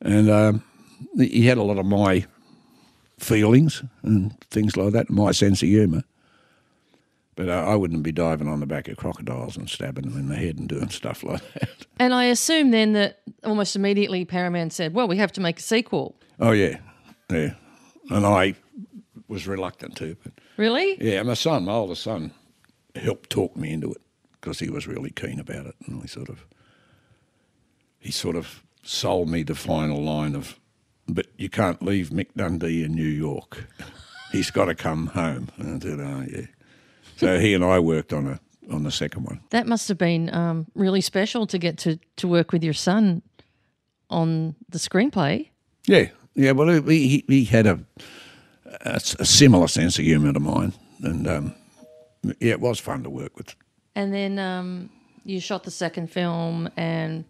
[0.01, 0.63] and um,
[1.17, 2.25] he had a lot of my
[3.21, 6.03] feelings and things like that, my sense of humour.
[7.35, 10.27] But uh, I wouldn't be diving on the back of crocodiles and stabbing them in
[10.27, 11.69] the head and doing stuff like that.
[11.99, 15.61] And I assume then that almost immediately Paramount said, well, we have to make a
[15.61, 16.15] sequel.
[16.39, 16.77] Oh yeah,
[17.31, 17.53] yeah,
[18.09, 18.55] and I
[19.27, 20.97] was reluctant to, but Really?
[21.01, 22.31] yeah, my son, my older son,
[22.95, 24.01] helped talk me into it
[24.33, 26.45] because he was really keen about it, and we sort of,
[27.99, 30.59] he sort of sold me the final line of,
[31.07, 33.65] but you can't leave Mick Dundee in New York.
[34.31, 35.49] He's got to come home.
[35.57, 36.45] And I said, oh yeah.
[37.17, 38.39] So he and I worked on a
[38.71, 39.41] on the second one.
[39.49, 43.21] That must have been um, really special to get to, to work with your son
[44.09, 45.49] on the screenplay.
[45.85, 46.51] Yeah, yeah.
[46.51, 47.79] Well, he he, had a,
[48.81, 51.55] a a similar sense of humour to mine, and um,
[52.39, 53.55] yeah, it was fun to work with.
[53.95, 54.89] And then um,
[55.25, 57.25] you shot the second film and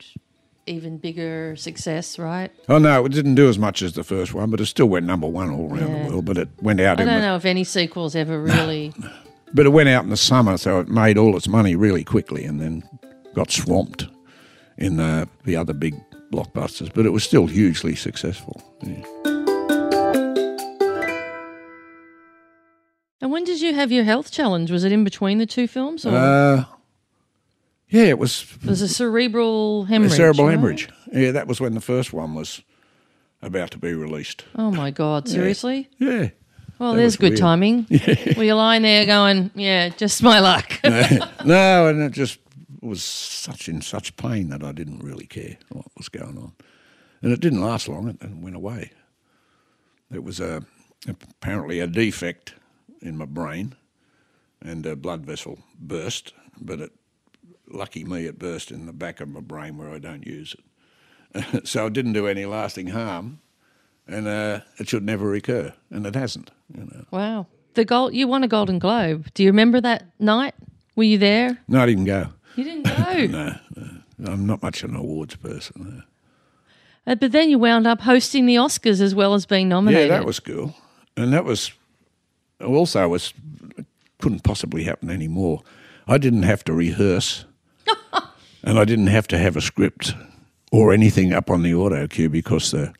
[0.68, 2.52] even bigger success, right?
[2.70, 5.06] Oh no, it didn't do as much as the first one, but it still went
[5.06, 6.04] number one all around Yeah.
[6.04, 6.26] the world.
[6.26, 8.94] But it went out I don't the, know if any sequels ever really.
[9.54, 12.46] but it went out in the summer, so it made all its money really quickly,
[12.46, 12.84] and then
[13.34, 14.08] got swamped
[14.78, 15.96] in the the other big
[16.32, 16.94] blockbusters.
[16.94, 18.62] But it was still hugely successful.
[18.84, 19.04] Yeah.
[23.22, 24.72] and when did you have your health challenge?
[24.72, 26.06] Was it in between the two films?
[26.06, 26.64] Or Uh,
[27.92, 30.16] yeah, it was it was a cerebral a hemorrhage?
[30.16, 30.54] cerebral right?
[30.56, 30.90] hemorrhage.
[31.12, 32.62] Yeah, that was when the first one was
[33.42, 34.46] about to be released.
[34.56, 35.90] Oh my God, seriously?
[36.00, 36.30] Yeah.
[36.80, 37.40] Well, That there's good weird.
[37.40, 37.86] timing.
[38.38, 40.72] Were you lying there going, yeah, just my luck?
[41.46, 42.40] no, and it just
[42.82, 46.54] was such in such pain that I didn't really care what was going on,
[47.22, 48.08] and it didn't last long.
[48.10, 48.92] It went away.
[50.12, 50.64] It was a
[51.08, 52.56] apparently a defect
[53.02, 53.76] in my brain,
[54.62, 56.34] and a blood vessel burst.
[56.60, 56.92] But it,
[57.74, 60.56] lucky me, it burst in the back of my brain where I don't use
[61.34, 63.40] it, so it didn't do any lasting harm,
[64.08, 66.52] and uh, it should never recur, and it hasn't.
[66.76, 67.06] You know.
[67.12, 67.48] wow.
[67.74, 69.28] The gold, you won a Golden Globe.
[69.34, 70.54] Do you remember that night?
[70.98, 71.58] Were you there?
[71.70, 72.28] No, I didn't go.
[72.56, 72.92] You didn't go.
[73.28, 73.56] No,
[74.18, 74.32] no.
[74.32, 76.04] I'm not much of an awards person.
[77.06, 77.12] no.
[77.12, 80.10] Uh, but then you wound up hosting the Oscars as well as being nominated.
[80.10, 80.76] Yeah, that was cool,
[81.18, 81.72] and that was
[82.64, 83.34] also was
[84.20, 85.64] couldn't possibly happen anymore.
[86.08, 87.46] I didn't have to rehearse,
[88.64, 90.14] and I didn't have to have a script
[90.72, 92.94] or anything up on the auto cue because the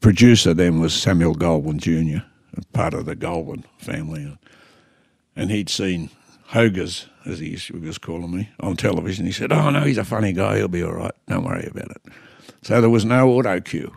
[0.00, 2.24] producer then was Samuel Goldwyn Jr.,
[2.72, 4.36] part of the Goldwyn family,
[5.36, 6.10] and he'd seen
[6.48, 9.24] Hogarth, as he was calling me, on television.
[9.24, 10.58] He said, "Oh no, he's a funny guy.
[10.58, 11.14] He'll be all right.
[11.28, 12.02] Don't worry about it."
[12.62, 13.92] So there was no auto cue.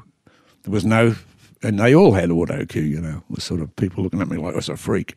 [0.63, 1.15] There was no,
[1.61, 4.37] and they all had auto cue, you know, was sort of people looking at me
[4.37, 5.15] like I was a freak.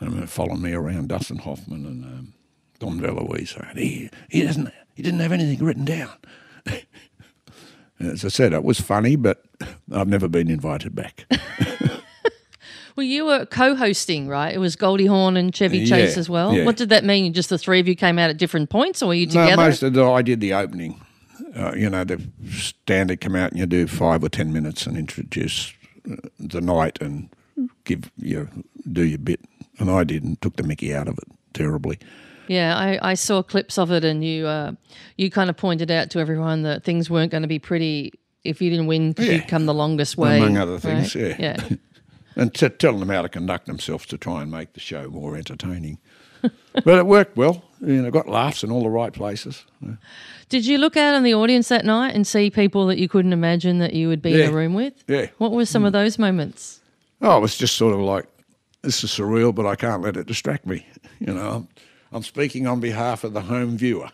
[0.00, 2.34] And they following me around, Dustin Hoffman and um,
[2.80, 6.10] Dom DeLuise he, he, doesn't, he didn't have anything written down.
[8.00, 9.44] As I said, it was funny, but
[9.92, 11.24] I've never been invited back.
[12.94, 14.54] Well, you were co-hosting, right?
[14.54, 16.52] It was Goldie Hawn and Chevy Chase Yeah, as well.
[16.54, 16.66] yeah.
[16.66, 17.32] What did that mean?
[17.32, 19.44] Just the three of you came out at different points, or were you together?
[19.44, 19.62] No, together?
[19.70, 21.00] most of the, I did the opening.
[21.56, 24.98] Uh, you know, the standard come out and you do five or ten minutes and
[24.98, 25.72] introduce
[26.10, 27.30] uh, the night and
[27.84, 28.48] give you
[28.92, 29.40] do your bit.
[29.78, 31.24] And I did and took the Mickey out of it
[31.54, 31.98] terribly.
[32.48, 34.72] Yeah, I, I saw clips of it, and you uh,
[35.16, 38.12] you kind of pointed out to everyone that things weren't going to be pretty
[38.44, 39.34] if you didn't win because Yeah.
[39.34, 40.38] you'd come the longest way.
[40.38, 41.38] Among other things, right?
[41.38, 41.56] yeah.
[41.68, 41.76] Yeah.
[42.36, 45.36] and t- telling them how to conduct themselves to try and make the show more
[45.36, 45.98] entertaining.
[46.42, 47.62] but it worked well.
[47.80, 49.64] You know, got laughs in all the right places.
[50.48, 53.32] Did you look out in the audience that night and see people that you couldn't
[53.32, 55.04] imagine that you would be in a room with?
[55.06, 55.26] Yeah.
[55.38, 56.80] What were some of those moments?
[57.20, 58.26] Oh, it was just sort of like,
[58.82, 60.84] this is surreal, but I can't let it distract me.
[61.20, 61.68] You know,
[62.12, 64.10] I'm, speaking on behalf of the home viewer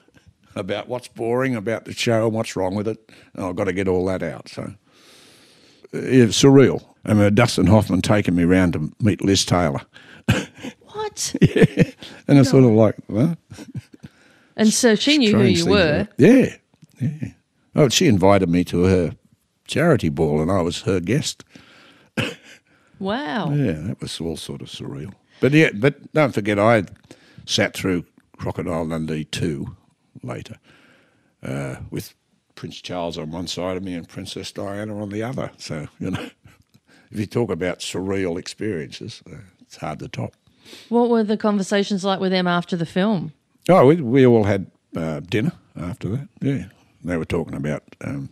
[0.55, 3.73] about what's boring about the show and what's wrong with it, and I've got to
[3.73, 4.49] get all that out.
[4.49, 4.73] So
[5.93, 6.85] it's surreal.
[7.05, 9.81] I mean, Dustin Hoffman taking me round to meet Liz Taylor.
[10.81, 11.35] What?
[11.41, 11.91] yeah.
[12.27, 13.37] And it's sort of like, well,
[14.57, 16.09] And so she knew who you were.
[16.19, 16.57] Yeah,
[17.01, 17.29] yeah.
[17.75, 19.13] Oh, she invited me to her
[19.67, 21.45] charity ball, and I was her guest.
[22.99, 23.53] Wow.
[23.53, 25.13] Yeah, that was all sort of surreal.
[25.41, 26.85] But yeah, but don't forget, I
[27.49, 28.05] sat through
[28.37, 29.75] Crocodile Dundee two
[30.23, 30.57] later
[31.43, 32.15] uh, with
[32.55, 35.51] Prince Charles on one side of me and Princess Diana on the other.
[35.57, 36.29] So you know,
[37.11, 40.35] if you talk about surreal experiences, uh, it's hard to top.
[40.91, 43.33] What were the conversations like with them after the film?
[43.69, 46.29] Oh, we, we all had uh, dinner after that.
[46.43, 46.67] Yeah,
[47.03, 48.29] they were talking about um,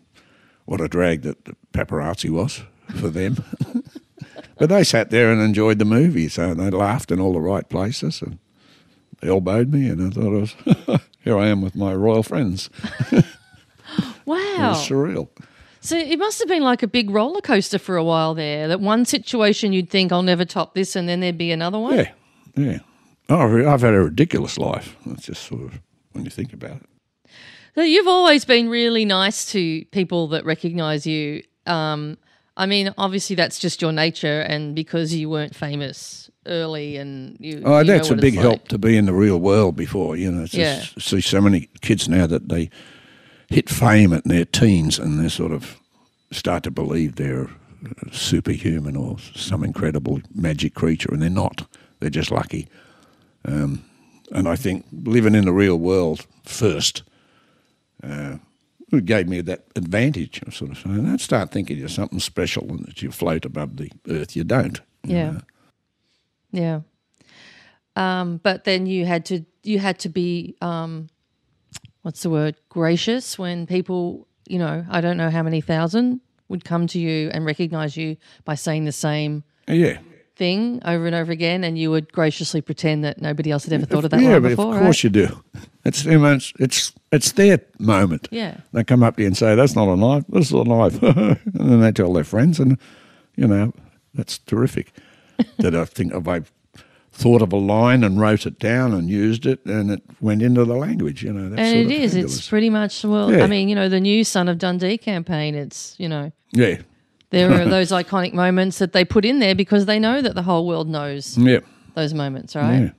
[0.67, 2.63] what a drag that the paparazzi was
[3.01, 3.43] for them.
[4.59, 7.67] but they sat there and enjoyed the movie, so they laughed in all the right
[7.69, 8.39] places and
[9.27, 12.71] elbowed me, and I thought, I was, here I am with my royal friends.
[13.99, 14.71] It Wow.
[14.71, 15.29] was surreal.
[15.81, 18.67] So it must have been like a big roller coaster for a while there.
[18.67, 21.95] That one situation you'd think I'll never top this, and then there'd be another one.
[21.97, 22.11] Yeah,
[22.57, 22.79] yeah.
[23.29, 24.97] Oh, I've had a ridiculous life.
[25.07, 25.81] That's just sort of
[26.13, 27.31] when you think about it.
[27.77, 31.43] So you've always been really nice to people that recognise you.
[31.67, 32.19] Um,
[32.57, 37.63] I mean, obviously that's just your nature, and because you weren't famous early, and you.
[37.65, 40.31] Oh, you that's a big it's help to be in the real world before, you
[40.31, 40.47] know.
[40.51, 40.83] Yeah.
[40.99, 42.71] see so many kids now that they
[43.49, 45.79] hit fame at their teens and they sort of
[46.33, 47.49] start to believe they're
[48.13, 51.67] superhuman or some incredible magic creature, and they're not.
[52.01, 52.69] They're just lucky.
[53.45, 53.85] Um,
[54.33, 57.03] and I think living in the real world first
[58.03, 58.37] uh,
[59.05, 62.85] gave me that advantage of sort of saying, don't start thinking you're something special and
[62.87, 64.35] that you float above the earth.
[64.37, 64.81] You don't.
[65.05, 65.31] you Yeah.
[65.31, 65.41] know.
[66.57, 66.81] Yeah.
[67.95, 71.09] Um, but then you had to you had to be um,
[72.03, 76.65] what's the word gracious when people you know I don't know how many thousand would
[76.65, 79.99] come to you and recognize you by saying the same Yeah.
[80.37, 83.87] thing over and over again, and you would graciously pretend that nobody else had ever
[83.87, 84.75] thought of that yeah, but before.
[84.77, 85.05] of course right?
[85.05, 85.43] you do.
[85.85, 88.29] It's know, it's it's it's their moment.
[88.31, 88.59] Yeah.
[88.73, 90.25] They come up to you and say, "That's not a knife.
[90.29, 92.77] This is a knife," and then they tell their friends, and
[93.37, 93.73] you know
[94.15, 94.93] that's terrific.
[95.59, 96.43] That I think if I
[97.13, 100.65] thought of a line and wrote it down and used it, and it went into
[100.65, 101.23] the language.
[101.23, 102.15] You know, that's and it of is.
[102.15, 103.33] It's pretty much well.
[103.33, 103.45] Yeah.
[103.45, 105.55] I mean, you know, the new Son of Dundee campaign.
[105.55, 106.79] It's you know yeah,
[107.31, 110.43] there are those iconic moments that they put in there because they know that the
[110.43, 111.61] whole world knows yeah,
[111.95, 112.79] those moments, right?
[112.81, 112.91] yeah.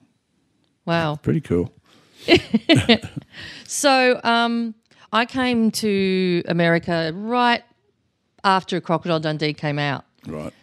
[0.86, 1.16] Wow.
[1.18, 1.72] Pretty cool.
[3.68, 4.74] So um,
[5.12, 7.64] I came to America right
[8.44, 10.06] after Crocodile Dundee came out.
[10.26, 10.54] Right.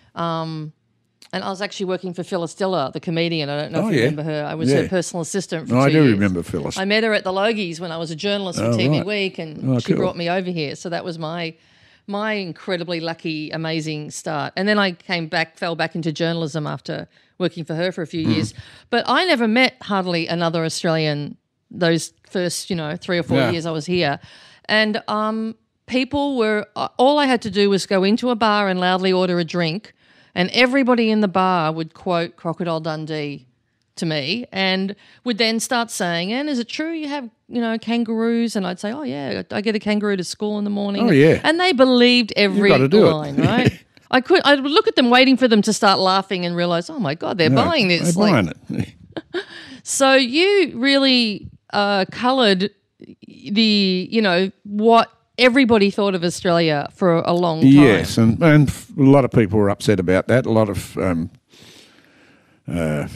[1.34, 3.48] And I was actually working for Phyllis Diller, the comedian.
[3.50, 4.04] I don't know Oh, if you yeah.
[4.06, 4.44] remember her.
[4.48, 4.82] I was Yeah.
[4.82, 6.12] her personal assistant for No, I do years.
[6.12, 6.78] remember Phyllis.
[6.78, 9.06] I met her at the Logies when I was a journalist for Oh, TV right.
[9.06, 9.96] Week, and Oh, she cool.
[9.96, 10.76] brought me over here.
[10.76, 11.54] So that was my
[12.06, 14.52] my incredibly lucky, amazing start.
[14.56, 18.06] And then I came back, fell back into journalism after working for her for a
[18.06, 18.32] few Hmm.
[18.32, 18.54] years.
[18.90, 21.36] But I never met hardly another Australian
[21.70, 23.50] those first, you know, three or four Yeah.
[23.52, 24.20] years I was here,
[24.66, 26.66] and um, people were
[26.98, 29.92] all I had to do was go into a bar and loudly order a drink,
[30.34, 33.46] and everybody in the bar would quote Crocodile Dundee
[33.96, 37.78] to me and would then start saying, and is it true you have, you know,
[37.78, 38.56] kangaroos?
[38.56, 41.08] And I'd say, oh, yeah, I get a kangaroo to school in the morning.
[41.08, 41.40] Oh, yeah.
[41.44, 43.10] And they believed every gotta do it.
[43.12, 43.84] line, right?
[44.10, 46.90] I could, I would look at them waiting for them to start laughing and realize,
[46.90, 48.14] oh my God, they're No, buying this.
[48.14, 48.94] They're Like, buying it.
[49.82, 52.70] so you really uh, coloured
[53.26, 57.70] the, you know, what everybody thought of Australia for a long time.
[57.70, 58.68] Yes, and, and
[58.98, 60.46] a lot of people were upset about that.
[60.46, 61.30] A lot of um,
[62.68, 63.08] uh,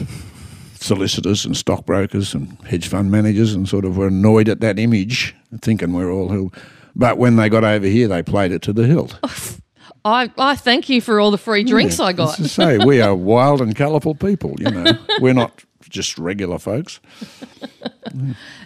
[0.75, 5.35] solicitors and stockbrokers and hedge fund managers and sort of were annoyed at that image,
[5.61, 6.51] thinking we're all who.
[6.95, 9.17] But when they got over here, they played it to the hilt.
[10.05, 12.39] I, I thank you for all the free drinks I got.
[12.39, 14.55] As I say, we are wild and colourful people.
[14.59, 16.99] You know, we're not just regular folks.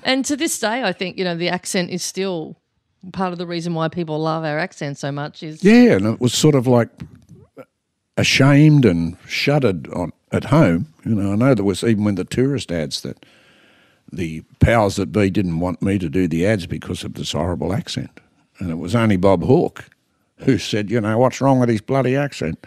[0.04, 2.58] And to this day, I think, you know, the accent is still
[3.12, 6.22] part of the reason why people love our accent so much is Yeah, and it
[6.22, 6.90] was sort of like
[8.18, 10.88] ashamed and shuddered on at home.
[11.06, 13.26] You know, I know there was even when the tourist ads that
[14.12, 17.74] the powers that be didn't want me to do the ads because of this horrible
[17.74, 18.20] accent,
[18.60, 19.86] and it was only Bob Hawke
[20.38, 22.66] who said, you know, what's wrong with his bloody accent?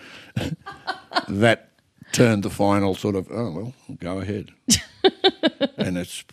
[1.28, 1.70] that
[2.12, 4.50] turned the final sort of, oh well, go ahead.
[5.76, 6.24] and it's,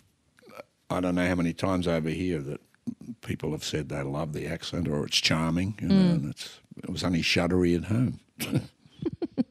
[0.90, 2.60] I don't know how many times over here that
[3.22, 6.90] people have said they love the accent or it's charming, you know, and it's it
[6.90, 8.20] was only shuddery at home.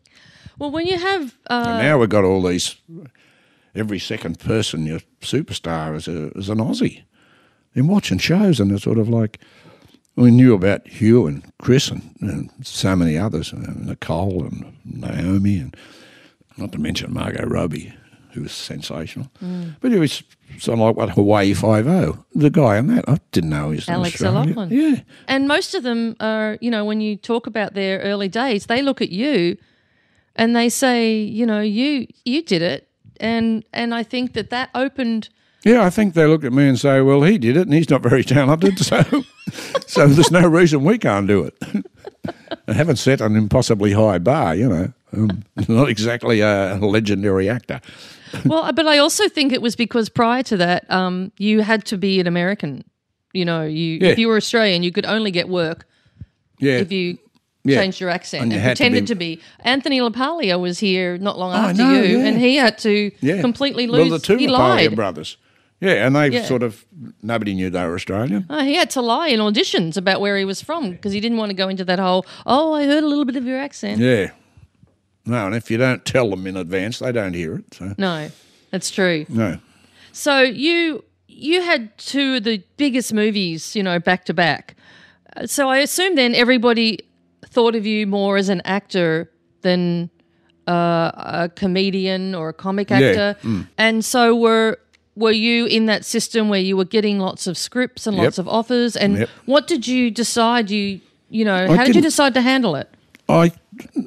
[0.60, 2.76] well when you have uh, and now we've got all these.
[3.76, 7.04] Every second person, your superstar is a is an Aussie.
[7.74, 9.40] In watching shows, and it's sort of like
[10.16, 15.58] we knew about Hugh and Chris and, and so many others, and Nicole and Naomi,
[15.58, 15.76] and
[16.56, 17.94] not to mention Margot Robbie,
[18.34, 19.28] who was sensational.
[19.44, 19.76] Mm.
[19.80, 20.24] But it was
[20.68, 23.08] of like what Hawaii Five O, the guy on that.
[23.08, 24.22] I didn't know he was in Alex.
[24.22, 24.70] O'Loughlin.
[24.72, 28.66] Yeah, and most of them are you know when you talk about their early days
[28.68, 29.58] they look at you
[30.36, 32.88] and they say you know you you did it
[33.20, 35.30] and and i think that that opened
[35.64, 37.90] Yeah, I think they look at me and say, "Well, he did it, and he's
[37.90, 39.02] not very talented, so
[39.88, 41.56] so there's no reason we can't do it."
[42.68, 44.94] I haven't set an impossibly high bar, you know.
[45.14, 47.80] Um, not exactly a legendary actor.
[48.46, 51.98] well but i also think it was because prior to that um, you had to
[51.98, 52.84] be an american
[53.32, 54.10] you know you Yeah.
[54.10, 55.86] if you were australian you could only get work
[56.60, 56.80] Yeah.
[56.80, 57.20] if you
[57.64, 57.80] Yeah.
[57.82, 59.42] changed your accent And and, you had to pretended be- to be.
[59.64, 62.26] Anthony LaPaglia was here not long Oh, after you, yeah.
[62.28, 64.10] and he had to completely lose.
[64.10, 64.96] Well, the two he LaPaglia lied.
[64.96, 65.38] brothers.
[65.80, 66.46] Yeah, and they Yeah.
[66.46, 66.84] sort of
[67.22, 68.46] nobody knew they were Australian.
[68.50, 71.38] Oh, he had to lie in auditions about where he was from because he didn't
[71.38, 72.26] want to go into that whole.
[72.46, 74.00] Oh, I heard a little bit of your accent.
[74.02, 74.32] Yeah.
[75.26, 77.74] No, and if you don't tell them in advance, they don't hear it.
[77.74, 78.30] So No,
[78.72, 79.26] that's true.
[79.30, 79.58] no.
[80.12, 84.76] So you you had two of the biggest movies, you know, back to back.
[85.46, 87.00] So I assume then everybody
[87.48, 89.32] thought of you more as an actor
[89.62, 90.10] than
[90.68, 93.14] uh, a comedian or a comic actor.
[93.14, 93.68] Yeah, actor.
[93.78, 94.78] And so were
[95.16, 98.48] were you in that system where you were getting lots of scripts and lots of
[98.48, 98.96] offers?
[98.96, 99.30] And Yep.
[99.46, 100.70] what did you decide?
[100.70, 102.90] You you know, how did you decide to handle it?
[103.28, 103.52] I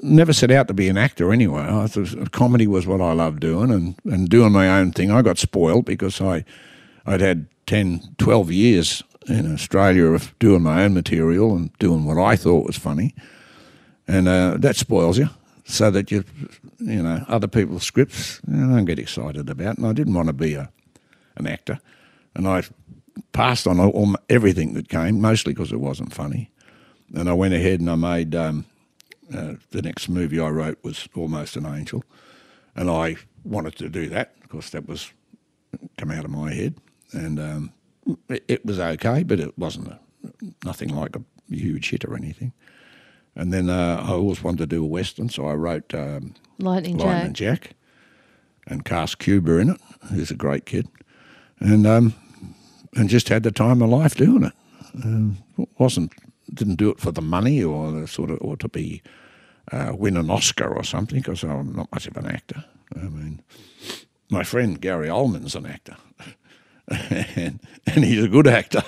[0.02, 1.66] never set out to be an actor anyway.
[1.68, 5.10] I thought comedy was what I loved doing and, and doing my own thing.
[5.10, 6.44] I got spoiled because I,
[7.04, 12.18] I'd had 10, 12 years in Australia of doing my own material and doing what
[12.18, 13.14] I thought was funny.
[14.06, 15.28] And uh, that spoils you
[15.64, 16.24] so that you,
[16.78, 19.78] you know, other people's scripts you don't get excited about.
[19.78, 20.70] And I didn't want to be a,
[21.36, 21.80] an actor.
[22.34, 22.62] And I
[23.32, 26.50] passed on all, all, everything that came, mostly because it wasn't funny.
[27.14, 28.64] And I went ahead and I made um,
[29.34, 32.04] uh, the next movie I wrote was Almost an Angel,
[32.74, 35.12] and I wanted to do that because that was
[35.98, 36.74] come out of my head,
[37.12, 37.72] and um,
[38.28, 39.98] it, it was okay, but it wasn't a,
[40.64, 42.52] nothing like a huge hit or anything.
[43.34, 46.96] And then uh, I always wanted to do a western, so I wrote um, Lightning
[46.96, 47.62] Lightning Jack.
[47.62, 47.76] Jack
[48.66, 50.88] and cast Cuba in it, who's a great kid,
[51.60, 52.14] and um,
[52.94, 54.52] and just had the time of life doing it.
[55.04, 55.38] Um,
[55.78, 56.12] wasn't
[56.52, 59.02] didn't do it for the money or the sort of or to be
[59.72, 62.64] uh, win an Oscar or something because I'm not much of an actor.
[62.94, 63.42] I mean,
[64.30, 65.96] my friend Gary Oldman's an actor,
[66.88, 68.82] and, and he's a good actor,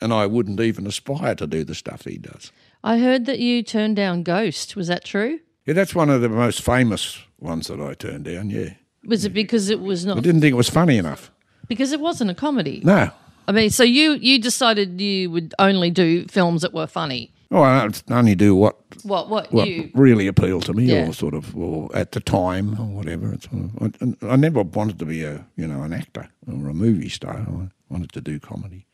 [0.00, 2.52] and I wouldn't even aspire to do the stuff he does.
[2.82, 4.76] I heard that you turned down Ghost.
[4.76, 5.40] Was that true?
[5.66, 8.50] Yeah, that's one of the most famous ones that I turned down.
[8.50, 8.70] Yeah,
[9.06, 10.18] Was it because it was not?
[10.18, 11.30] I didn't think it was funny enough.
[11.68, 12.80] because it wasn't a comedy?
[12.84, 13.10] No.
[13.46, 17.30] I mean, so you you decided you would only do films that were funny.
[17.50, 19.90] Oh, I only do what What what, what you?
[19.94, 21.08] really appealed to me, Yeah.
[21.08, 23.32] or sort of, or at the time, or whatever.
[23.32, 26.68] It's sort of, I, I never wanted to be a, you know, an actor or
[26.68, 27.46] a movie star.
[27.48, 28.86] I wanted to do comedy,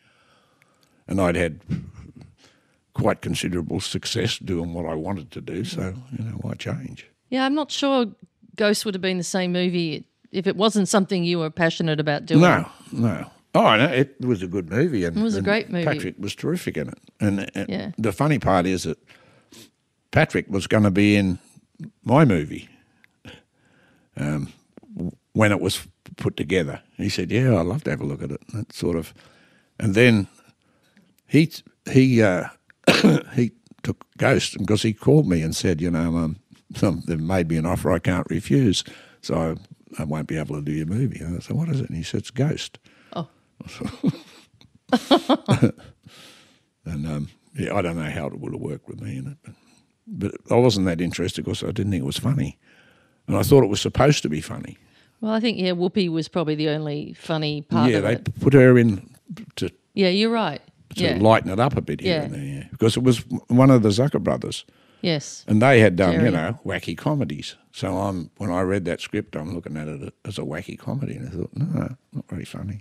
[1.09, 1.61] and I'd had
[2.93, 5.65] quite considerable success doing what I wanted to do.
[5.65, 7.07] So, you know, why change?
[7.31, 8.07] Yeah, I'm not sure
[8.57, 12.27] Ghost would have been the same movie if it wasn't something you were passionate about
[12.27, 12.41] doing.
[12.43, 13.31] No, no.
[13.55, 15.05] Oh, no, it was a good movie.
[15.05, 15.85] And, It was a great movie.
[15.85, 16.99] Patrick was terrific in it.
[17.19, 17.91] And, and Yeah.
[17.99, 18.99] the funny part is that
[20.13, 21.39] Patrick was going to be in
[22.05, 22.69] my movie
[24.17, 24.53] um,
[25.33, 25.87] when it was
[26.17, 26.81] put together.
[26.97, 29.15] He said, "Yeah, I'd love to have a look at it." That sort of,
[29.79, 30.27] and then
[31.27, 31.51] he
[31.91, 32.49] he uh,
[33.35, 36.37] he took Ghost because he called me and said, "You know, um,
[37.07, 38.85] they've made me an offer I can't refuse,
[39.23, 39.57] so
[39.99, 41.89] I, I won't be able to do your movie." And I said, "What is it?"
[41.89, 42.79] And he said, "It's Ghost."
[46.87, 49.37] And um, yeah, I don't know how it would have worked with me in it,
[50.07, 52.59] but, but I wasn't that interested because I didn't think it was funny,
[53.29, 54.79] and I thought it was supposed to be funny.
[55.21, 58.41] Well, I think yeah, Whoopi was probably the only funny part yeah, they it.
[58.41, 59.15] put her in
[59.57, 60.63] to, Yeah, you're right.
[60.97, 61.19] to yeah.
[61.21, 62.23] lighten it up a bit here Yeah.
[62.23, 62.65] and there, yeah.
[62.71, 63.19] because it was
[63.49, 64.65] one of the Zucker brothers,
[65.03, 65.45] yes.
[65.47, 66.25] and they had done Jerry.
[66.25, 67.57] you know wacky comedies.
[67.73, 71.17] So I'm when I read that script, I'm looking at it as a wacky comedy,
[71.17, 72.81] and I thought, no, not very funny.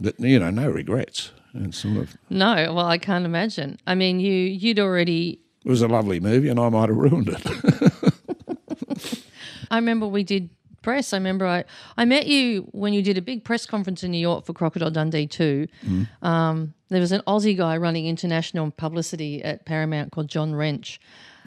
[0.00, 1.32] But you know, no regrets.
[1.52, 3.78] And sort of, No, well, I can't imagine.
[3.86, 5.40] I mean, you you'd already.
[5.64, 7.42] it was a lovely movie, and I might have ruined it.
[9.70, 10.50] I remember we did
[10.82, 11.12] press.
[11.12, 11.64] I remember I
[11.96, 14.90] I met you when you did a big press conference in New York for Crocodile
[14.90, 15.66] Dundee two.
[15.84, 16.26] Mm-hmm.
[16.26, 21.00] Um, there was an Aussie guy running international publicity at Paramount called John Wrench.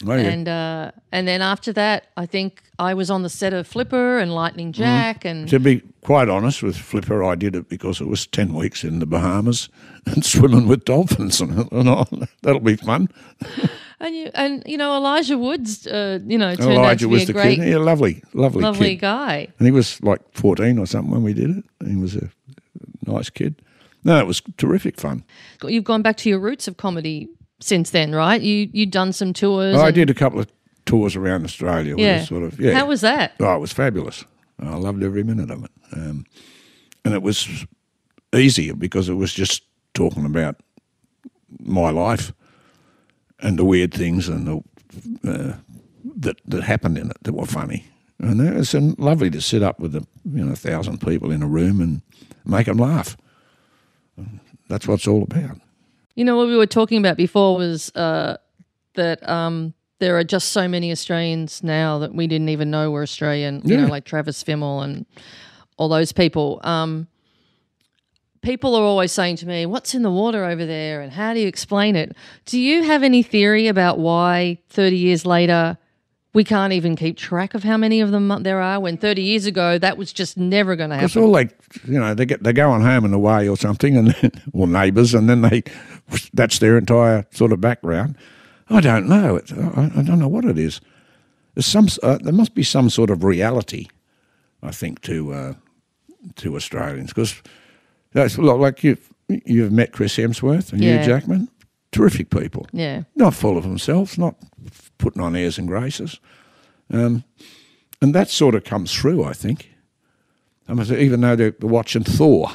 [0.06, 0.12] Oh.
[0.12, 4.18] And uh, and then after that, I think I was on the set of Flipper
[4.20, 4.82] and Lightning Mm-hmm.
[4.82, 8.54] Jack, and To be quite honest with Flipper, I did it because it was 10
[8.54, 9.70] weeks in the Bahamas
[10.06, 11.40] and swimming with dolphins.
[11.42, 12.06] And, and I,
[12.42, 13.10] that'll be fun.
[14.00, 17.14] and you and you know Elijah Woods, uh, you know, turned out Elijah to be
[17.14, 17.70] was a the great, kid.
[17.70, 19.02] Yeah, lovely, lovely, lovely kid.
[19.02, 19.48] guy.
[19.60, 21.64] And he was like 14 or something when we did it.
[21.88, 22.30] He was a
[23.06, 23.62] nice kid.
[24.04, 25.24] No, it was terrific fun.
[25.64, 27.30] You've gone back to your roots of comedy
[27.64, 28.42] since then, right?
[28.42, 29.76] You you'd done some tours.
[29.76, 30.48] I and- did a couple of
[30.86, 31.96] tours around Australia.
[31.98, 32.24] Yeah.
[32.26, 32.74] Sort of, yeah.
[32.74, 33.34] How was that?
[33.40, 34.26] Oh, it was fabulous.
[34.60, 35.72] I loved every minute of it.
[35.94, 36.26] Um,
[37.06, 37.66] and it was
[38.34, 40.58] easier because it was just talking about
[41.60, 42.34] my life
[43.40, 45.54] and the weird things and the, uh,
[46.18, 47.86] that that happened in it that were funny.
[48.20, 51.44] And it was lovely to sit up with a you know a thousand people in
[51.44, 52.02] a room and
[52.46, 53.18] make them laugh.
[54.70, 55.60] That's what it's all about.
[56.16, 58.38] You know what we were talking about before was uh,
[58.96, 63.02] that um, there are just so many Australians now that we didn't even know were
[63.04, 63.62] Australian.
[63.66, 63.90] You know, Yeah.
[63.90, 65.06] like Travis Fimmel and
[65.78, 66.60] all those people.
[66.64, 67.08] Um,
[68.42, 71.40] people are always saying to me, "What's in the water over there?" and how do
[71.40, 72.16] you explain it?
[72.46, 75.78] Do you have any theory about why thirty years later?
[76.36, 78.80] We can't even keep track of how many of them there are.
[78.80, 81.06] When thirty years ago, that was just never going to happen.
[81.06, 81.56] It's all like
[81.88, 84.68] you know they get they go on home and away or something, and then, or
[84.68, 85.64] neighbours, and then they
[86.34, 88.16] that's their entire sort of background.
[88.70, 89.36] I don't know.
[89.36, 90.82] It's, I, I don't know what it is.
[91.54, 93.88] There's some uh, there must be some sort of reality,
[94.64, 95.54] I think, to uh,
[96.38, 97.42] to Australians because
[98.14, 98.98] that's like you
[99.46, 100.98] you've met Chris Hemsworth and Yeah.
[100.98, 101.50] Hugh Jackman,
[101.92, 104.36] terrific people, Yeah, not full of themselves, not
[104.98, 106.20] putting on airs and graces,
[106.92, 107.24] um,
[108.02, 109.24] and that sort of comes through.
[109.24, 109.70] I think.
[110.68, 112.48] I mean, even though they're watching Thor,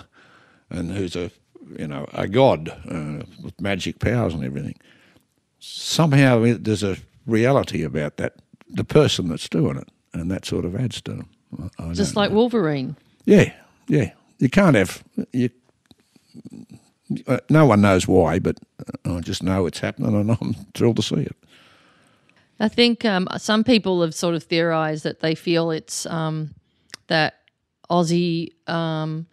[0.71, 1.31] and who's a
[1.79, 4.77] you know a god uh, with magic powers and everything,
[5.59, 6.97] somehow there's a
[7.27, 8.35] reality about that
[8.71, 11.29] the person that's doing it, and that sort of adds to them.
[11.79, 12.37] I- just like know.
[12.37, 12.97] Wolverine.
[13.25, 13.53] yeah,
[13.89, 14.13] yeah.
[14.39, 15.03] You can't have
[15.33, 15.51] you.
[17.27, 18.59] Uh, no one knows why, but
[19.05, 21.37] I just know it's happening, and I'm thrilled to see it.
[22.61, 26.55] I think um, some people have sort of theorized that they feel it's um,
[27.07, 27.41] that
[27.91, 29.27] Aussie um,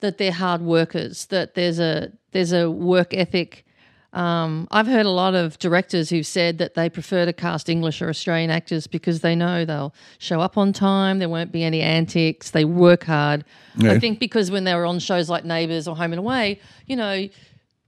[0.00, 3.64] that they're hard workers, that there's a there's a work ethic.
[4.12, 8.00] Um, I've heard a lot of directors who've said that they prefer to cast English
[8.00, 11.82] or Australian actors because they know they'll show up on time, there won't be any
[11.82, 13.44] antics, they work hard.
[13.82, 16.96] I think because when they were on shows like Neighbours or Home and Away, you
[16.96, 17.28] know,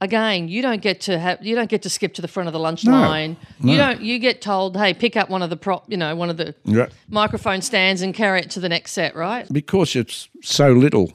[0.02, 2.52] again, you don't get to have you don't get to skip to the front of
[2.52, 3.36] the lunch line.
[3.60, 6.28] You don't you get told, hey, pick up one of the prop, you know, one
[6.28, 6.88] of the Yeah.
[7.08, 9.46] microphone stands and carry it to the next set, right?
[9.50, 11.12] because it's so little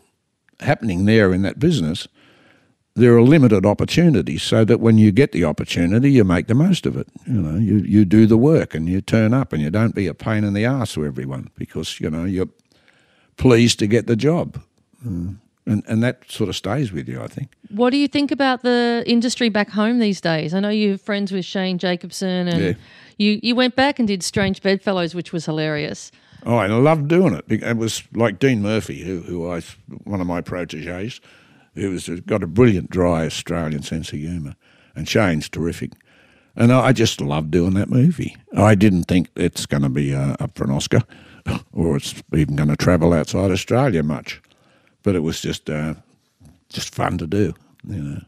[0.59, 2.07] happening there in that business,
[2.95, 4.43] there are limited opportunities.
[4.43, 7.07] So that when you get the opportunity, you make the most of it.
[7.25, 10.07] You know, you, you do the work and you turn up, and you don't be
[10.07, 12.49] a pain in the ass to everyone because you know you're
[13.37, 14.61] pleased to get the job,
[15.05, 15.35] Mm.
[15.65, 17.21] and and that sort of stays with you.
[17.21, 17.49] I think.
[17.69, 20.53] What do you think about the industry back home these days?
[20.53, 22.73] I know you're friends with Shane Jacobson and Yeah.
[23.17, 26.11] you, you went back and did Strange Bedfellows, which was hilarious.
[26.45, 27.45] Oh, I loved doing it.
[27.47, 29.61] It was like Dean Murphy, who, who I,
[30.03, 31.21] one of my proteges,
[31.75, 34.55] who was got a brilliant, dry Australian sense of humour,
[34.95, 35.91] and Shane's terrific.
[36.55, 38.35] And I I just loved doing that movie.
[38.55, 41.01] I didn't think it's going to be uh, up for an Oscar,
[41.73, 44.41] or it's even going to travel outside Australia much,
[45.01, 45.95] but it was just uh,
[46.69, 47.53] just fun to do,
[47.87, 48.21] you know,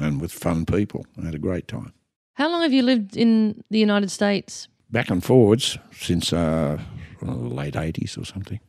[0.00, 1.04] and with fun people.
[1.20, 1.92] I had a great time.
[2.34, 4.68] How long have you lived in the United States?
[4.92, 6.78] back and forwards since uh,
[7.24, 8.60] late 80s or something.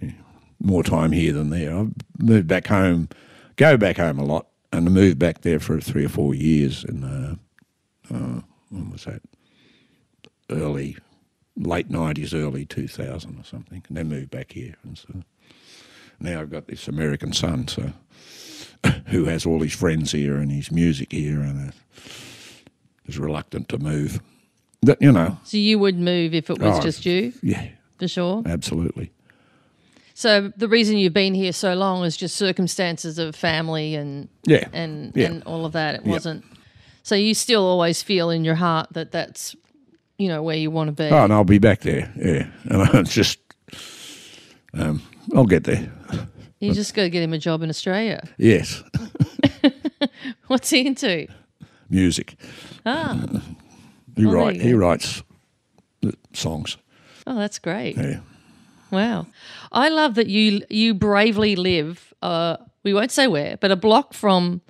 [0.00, 0.12] Yeah.
[0.60, 1.76] More time here than there.
[1.76, 3.08] I've moved back home,
[3.56, 6.84] go back home a lot, and I moved back there for three or four years
[6.84, 7.36] in, uh,
[8.12, 8.40] uh,
[8.70, 9.22] when was that?
[10.50, 10.96] Early,
[11.56, 13.82] late 90s, early 2000 or something.
[13.88, 14.74] And then moved back here.
[14.82, 15.22] And so
[16.20, 17.92] now I've got this American son, so
[19.06, 21.72] who has all his friends here and his music here and uh,
[23.06, 24.20] is reluctant to move.
[24.84, 27.68] But, you know, So you would move if it was Oh, just you, yeah,
[27.98, 28.42] for sure.
[28.46, 29.10] absolutely.
[30.14, 34.68] So the reason you've been here so long is just circumstances of family and Yeah.
[34.72, 35.26] and Yeah.
[35.26, 35.96] and all of that.
[35.96, 36.10] It Yeah.
[36.12, 36.44] wasn't.
[37.02, 39.56] So you still always feel in your heart that that's
[40.18, 41.08] you know where you want to be.
[41.10, 42.12] Oh, and I'll be back there.
[42.16, 43.38] Yeah, and it's just,
[44.72, 45.02] um,
[45.34, 45.90] I'll get there.
[46.60, 48.22] You just got to get him a job in Australia.
[48.38, 48.82] Yes,
[50.46, 51.26] What's he into?
[51.90, 52.36] music.
[52.86, 53.18] Ah,
[54.16, 54.60] He Oh, write.
[54.60, 55.22] He writes
[56.00, 56.76] the songs.
[57.26, 57.96] oh, that's great.
[57.96, 58.20] Yeah.
[58.90, 59.26] Wow,
[59.72, 62.14] I love that you you bravely live.
[62.22, 64.60] Uh, we won't say where, but a block from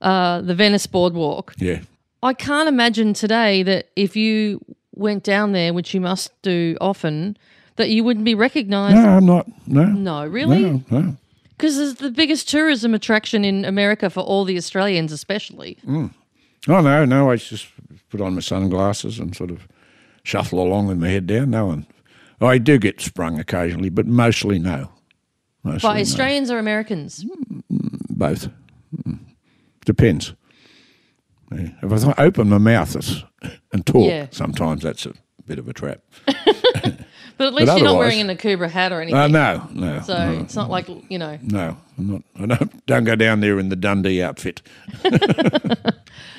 [0.00, 1.54] uh, the Venice Boardwalk.
[1.58, 1.80] Yeah.
[2.22, 4.64] I can't imagine today that if you
[4.94, 7.36] went down there, which you must do often,
[7.76, 8.96] that you wouldn't be recognised.
[8.96, 9.46] No, I'm not.
[9.66, 9.84] No.
[9.84, 10.62] No, really?
[10.62, 10.82] No.
[10.90, 11.16] No.
[11.50, 15.76] Because it's the biggest tourism attraction in America for all the Australians, especially.
[15.86, 16.10] Oh
[16.80, 17.30] no, no.
[17.32, 17.66] It's just
[18.10, 19.66] put on my sunglasses and sort of
[20.22, 21.50] shuffle along with my head down.
[21.50, 21.86] No one.
[22.40, 24.90] I do get sprung occasionally, but mostly no.
[25.64, 26.00] Mostly By no.
[26.00, 27.24] Australians or Americans?
[28.10, 28.48] Both.
[29.06, 29.18] Mm.
[29.84, 30.34] Depends.
[31.52, 31.70] Yeah.
[31.82, 32.94] If I open my mouth
[33.72, 34.26] and talk, Yeah.
[34.30, 35.14] sometimes that's a
[35.46, 36.00] bit of a trap.
[37.38, 39.16] But at least you're not wearing an Akubra hat or anything.
[39.16, 41.38] Uh, no, no, so no, it's not like, you know.
[41.40, 41.76] no.
[41.96, 42.22] I'm not.
[42.36, 44.60] I don't, don't go down there in the Dundee outfit.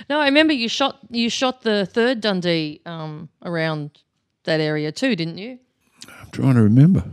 [0.10, 3.92] No, I remember you shot you shot the third Dundee um, around
[4.46, 5.60] that area too, didn't you?
[6.08, 7.04] I'm trying to remember.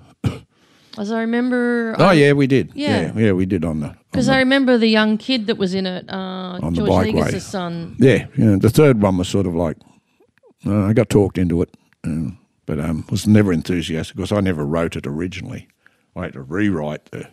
[0.98, 2.72] As I remember, Oh yeah, we did.
[2.74, 3.12] Yeah.
[3.14, 3.94] yeah, yeah we did on the.
[4.10, 7.12] because I remember the young kid that was in it, uh, On the George.
[7.12, 7.96] Negus' son.
[7.98, 8.56] Yeah, yeah.
[8.58, 9.76] The third one was sort of like
[10.64, 14.64] uh, I got talked into it, um, but um, was never enthusiastic because I never
[14.64, 15.68] wrote it originally.
[16.14, 17.28] I had to rewrite the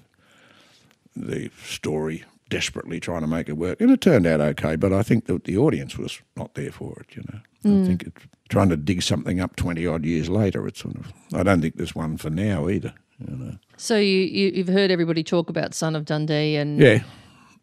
[1.16, 4.76] the story desperately, trying to make it work, and it turned out okay.
[4.76, 7.16] But I think that the audience was not there for it.
[7.16, 10.68] You know, I think it's trying to dig something up twenty odd years later.
[10.68, 11.12] It's sort of.
[11.34, 12.94] I don't think there's one for now either.
[13.20, 13.58] You know.
[13.78, 17.04] So you, you you've heard everybody talk about Son of Dundee, and Yeah.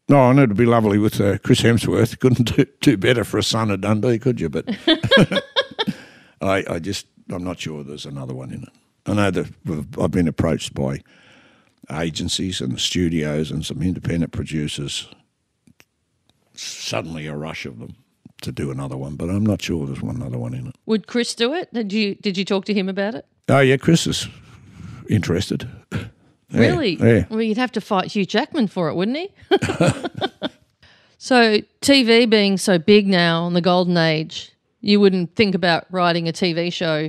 [0.08, 2.18] No, I know it'd be lovely with uh, Chris Hemsworth.
[2.18, 4.48] Couldn't do, do better for a son of Dundee, could you?
[4.48, 4.68] But
[6.40, 8.70] I, I just, I'm not sure there's another one in it.
[9.06, 9.52] I know that
[10.00, 11.00] I've been approached by
[11.90, 15.08] agencies and the studios and some independent producers.
[16.54, 17.96] Suddenly, a rush of them
[18.42, 20.74] to do another one, but I'm not sure there's one other one in it.
[20.86, 21.72] would Chris do it?
[21.72, 23.26] Did you did you talk to him about it?
[23.48, 24.28] Oh yeah, Chris is
[25.08, 25.68] interested.
[26.52, 26.96] Yeah, Really?
[26.96, 27.26] Yeah.
[27.30, 29.32] Well, you'd have to fight Hugh Jackman for it, wouldn't he?
[31.16, 36.28] so, TV being so big now in the golden age, you wouldn't think about writing
[36.28, 37.08] a TV show,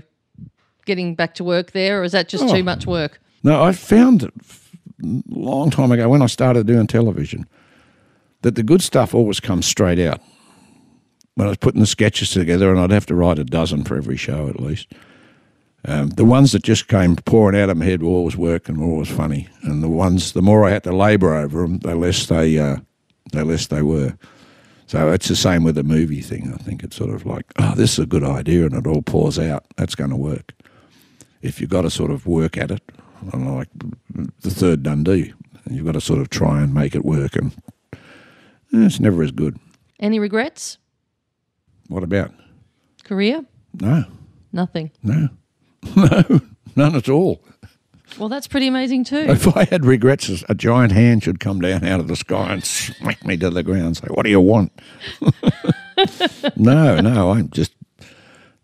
[0.85, 2.53] getting back to work there, or is that just Oh.
[2.53, 3.19] too much work?
[3.41, 4.29] No, I found
[5.29, 7.47] long time ago when I started doing television
[8.41, 10.19] that the good stuff always comes straight out.
[11.35, 13.95] When I was putting the sketches together, and I'd have to write a dozen for
[13.95, 14.91] every show at least.
[15.85, 18.79] Um, the ones that just came pouring out of my head were always work and
[18.79, 21.95] were always funny, and the ones the more I had to labour over them, the
[21.95, 22.77] less they, uh,
[23.31, 24.17] the less they were.
[24.87, 26.53] So it's the same with the movie thing.
[26.53, 29.01] I think it's sort of like, oh, this is a good idea, and it all
[29.01, 29.65] pours out.
[29.77, 30.53] That's going to work
[31.41, 32.81] if you've got to sort of work at it,
[33.33, 33.69] like
[34.41, 35.33] the third Dundee,
[35.69, 37.51] you've got to sort of try and make it work, and
[37.93, 37.97] eh,
[38.73, 39.57] it's never as good.
[39.99, 40.77] Any regrets?
[41.87, 42.31] What about?
[43.03, 43.45] Career?
[43.79, 44.05] No,
[44.51, 44.91] Nothing.
[45.03, 45.29] no,
[45.95, 46.41] no,
[46.75, 47.43] none at all.
[48.19, 49.25] Well, that's pretty amazing too.
[49.29, 52.63] If I had regrets, a giant hand should come down out of the sky and
[52.63, 54.71] smack me to the ground and say, What do you want?
[56.57, 57.73] no, no, I'm just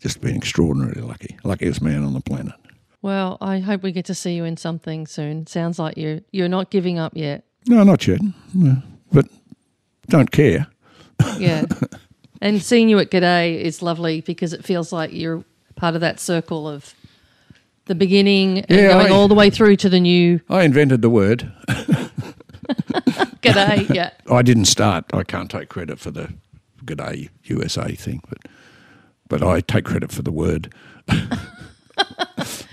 [0.00, 1.38] just been extraordinarily lucky.
[1.44, 2.54] Luckiest man on the planet.
[3.02, 5.46] Well, I hope we get to see you in something soon.
[5.46, 7.44] Sounds like you're you're not giving up yet.
[7.66, 8.20] No, not yet.
[8.54, 8.82] No,
[9.12, 9.26] but
[10.08, 10.66] don't care.
[11.38, 11.64] Yeah.
[12.42, 15.44] and seeing you at G'day is lovely because it feels like you're
[15.76, 16.94] part of that circle of
[17.86, 21.02] the beginning and Yeah, going I- all the way through to the new I invented
[21.02, 21.52] the word.
[23.42, 23.94] G'day.
[23.94, 24.10] yeah.
[24.30, 25.04] I didn't start.
[25.12, 26.32] I can't take credit for the
[26.84, 28.38] G'day USA thing, but
[29.28, 30.72] but I take credit for the word.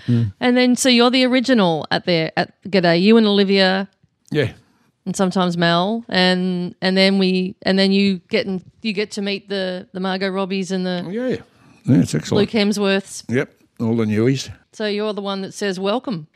[0.06, 0.32] Mm.
[0.40, 3.00] And then so you're the original at there at G'day.
[3.00, 3.88] You and Olivia
[4.30, 4.52] Yeah.
[5.04, 9.22] and sometimes Mel and and then we and then you get in, you get to
[9.22, 11.36] meet the the Margot Robbies and the oh, Yeah.
[11.84, 12.40] Yeah, it's excellent.
[12.40, 13.22] Luke Hemsworths.
[13.28, 13.52] Yep.
[13.80, 14.50] All the newies.
[14.72, 16.26] So you're the one that says welcome.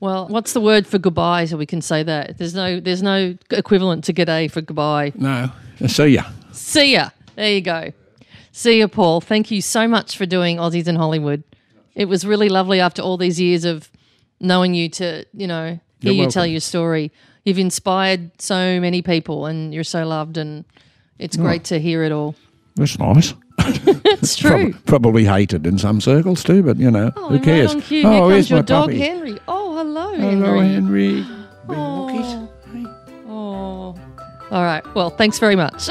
[0.00, 2.38] Well, what's the word for goodbye so we can say that?
[2.38, 5.12] There's no there's no equivalent to g'day for goodbye.
[5.16, 5.50] No.
[5.86, 6.24] See ya.
[6.52, 7.10] See ya.
[7.36, 7.92] There you go.
[8.52, 9.20] See ya, Paul.
[9.20, 11.42] Thank you so much for doing Aussies in Hollywood.
[11.98, 13.90] It was really lovely after all these years of
[14.40, 17.10] knowing you to, you know, hear you tell your story.
[17.44, 20.64] You've inspired so many people and you're so loved and
[21.18, 22.36] it's great to hear it all.
[22.76, 23.34] That's nice.
[23.60, 24.70] It's true.
[24.72, 27.74] Prob- probably hated in some circles too, but you know, Oh, who cares?
[27.74, 28.02] right cue.
[28.06, 28.98] oh, Here here's your my dog, puppy.
[29.00, 29.38] Henry.
[29.48, 30.68] Oh, hello, Hello, Henry.
[31.22, 31.26] Henry.
[31.66, 32.48] Walkies.
[33.28, 33.96] Oh.
[34.52, 34.84] All right.
[34.94, 35.82] Well, thanks very much.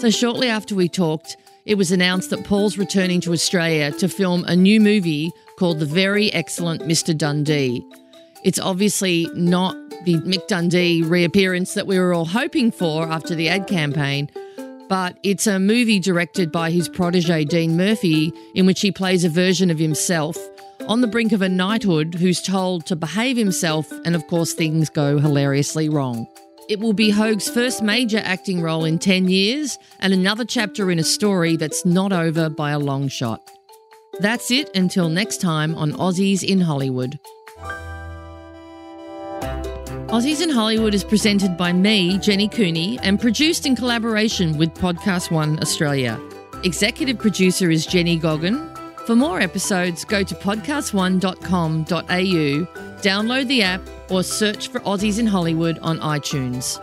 [0.00, 1.36] so, shortly after we talked,
[1.68, 5.84] it was announced that Paul's returning to Australia to film a new movie called The
[5.84, 7.16] Very Excellent Mr.
[7.16, 7.84] Dundee.
[8.42, 13.50] It's obviously not the Mick Dundee reappearance that we were all hoping for after the
[13.50, 14.30] ad campaign,
[14.88, 19.28] but it's a movie directed by his protege Dean Murphy in which he plays a
[19.28, 20.38] version of himself
[20.86, 24.88] on the brink of a knighthood who's told to behave himself, and of course, things
[24.88, 26.26] go hilariously wrong.
[26.68, 30.98] It will be Hoges' first major acting role in 10 years and another chapter in
[30.98, 33.40] a story that's not over by a long shot.
[34.20, 37.18] That's it until next time on Aussies in Hollywood.
[40.08, 45.30] Aussies in Hollywood is presented by me, Jenny Cooney, and produced in collaboration with Podcast
[45.30, 46.20] One Australia.
[46.64, 48.58] Executive producer is Jenny Goggin.
[49.06, 55.78] For more episodes, go to podcastone.com.au, download the app, or search for Aussies in Hollywood
[55.80, 56.78] on iTunes.